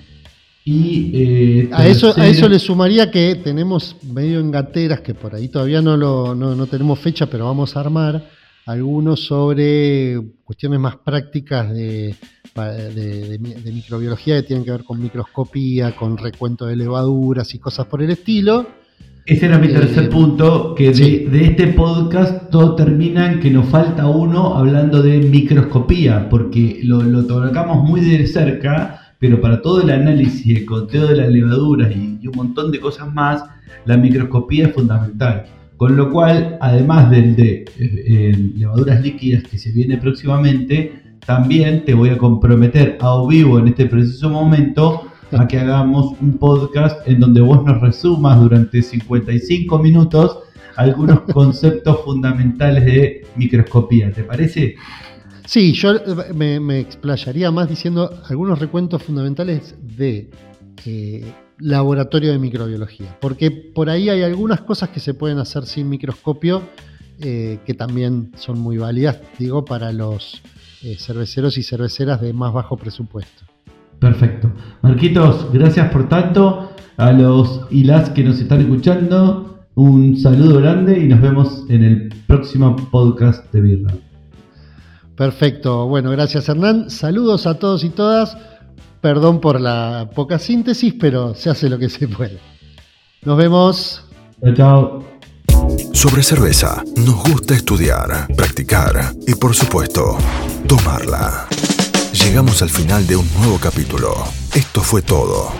[0.66, 5.36] Y, eh, a, eso, a eso le sumaría que tenemos medio en gateras, que por
[5.36, 8.30] ahí todavía no, lo, no, no tenemos fecha, pero vamos a armar
[8.66, 12.16] algunos sobre cuestiones más prácticas de,
[12.56, 18.02] de, microbiología que tienen que ver con microscopía, con recuento de levaduras y cosas por
[18.02, 18.68] el estilo.
[19.26, 23.68] Ese era mi tercer eh, punto, que de, este podcast todo termina en que nos
[23.68, 29.82] falta uno hablando de microscopía, porque lo, lo tocamos muy de cerca, pero para todo
[29.82, 33.44] el análisis, el conteo de las levaduras y, y un montón de cosas más,
[33.86, 35.46] la microscopía es fundamental.
[35.78, 41.94] Con lo cual, además del de eh, levaduras líquidas que se viene próximamente, también te
[41.94, 47.20] voy a comprometer a vivo en este preciso momento a que hagamos un podcast en
[47.20, 50.40] donde vos nos resumas durante 55 minutos
[50.76, 54.12] algunos conceptos fundamentales de microscopía.
[54.12, 54.76] ¿Te parece?
[55.46, 60.30] Sí, yo eh, me, explayaría más diciendo algunos recuentos fundamentales de
[60.86, 61.24] eh,
[61.60, 66.64] laboratorio de microbiología, porque por ahí hay algunas cosas que se pueden hacer sin microscopio
[67.20, 70.42] eh, que también son muy válidas, digo, para los
[70.98, 73.44] cerveceros y cerveceras de más bajo presupuesto.
[74.00, 74.52] Perfecto.
[74.82, 76.72] Marquitos, gracias por tanto.
[76.98, 81.84] A los y las que nos están escuchando, un saludo grande y nos vemos en
[81.84, 83.94] el próximo podcast de Birra.
[85.18, 85.88] Perfecto.
[85.88, 86.90] Bueno, gracias Hernán.
[86.90, 88.38] Saludos a todos y todas.
[89.06, 92.40] Perdón por la poca síntesis, pero se hace lo que se puede.
[93.22, 94.04] Nos vemos.
[94.44, 95.04] Chao, chao.
[95.94, 100.18] Sobre cerveza, nos gusta estudiar, practicar y por supuesto,
[100.68, 101.46] tomarla.
[102.14, 104.12] Llegamos al final de un nuevo capítulo.
[104.56, 105.52] Esto fue todo.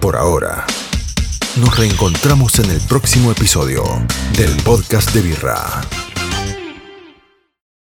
[0.00, 0.64] Por ahora.
[1.60, 3.82] Nos reencontramos en el próximo episodio
[4.34, 5.82] del podcast de Birra.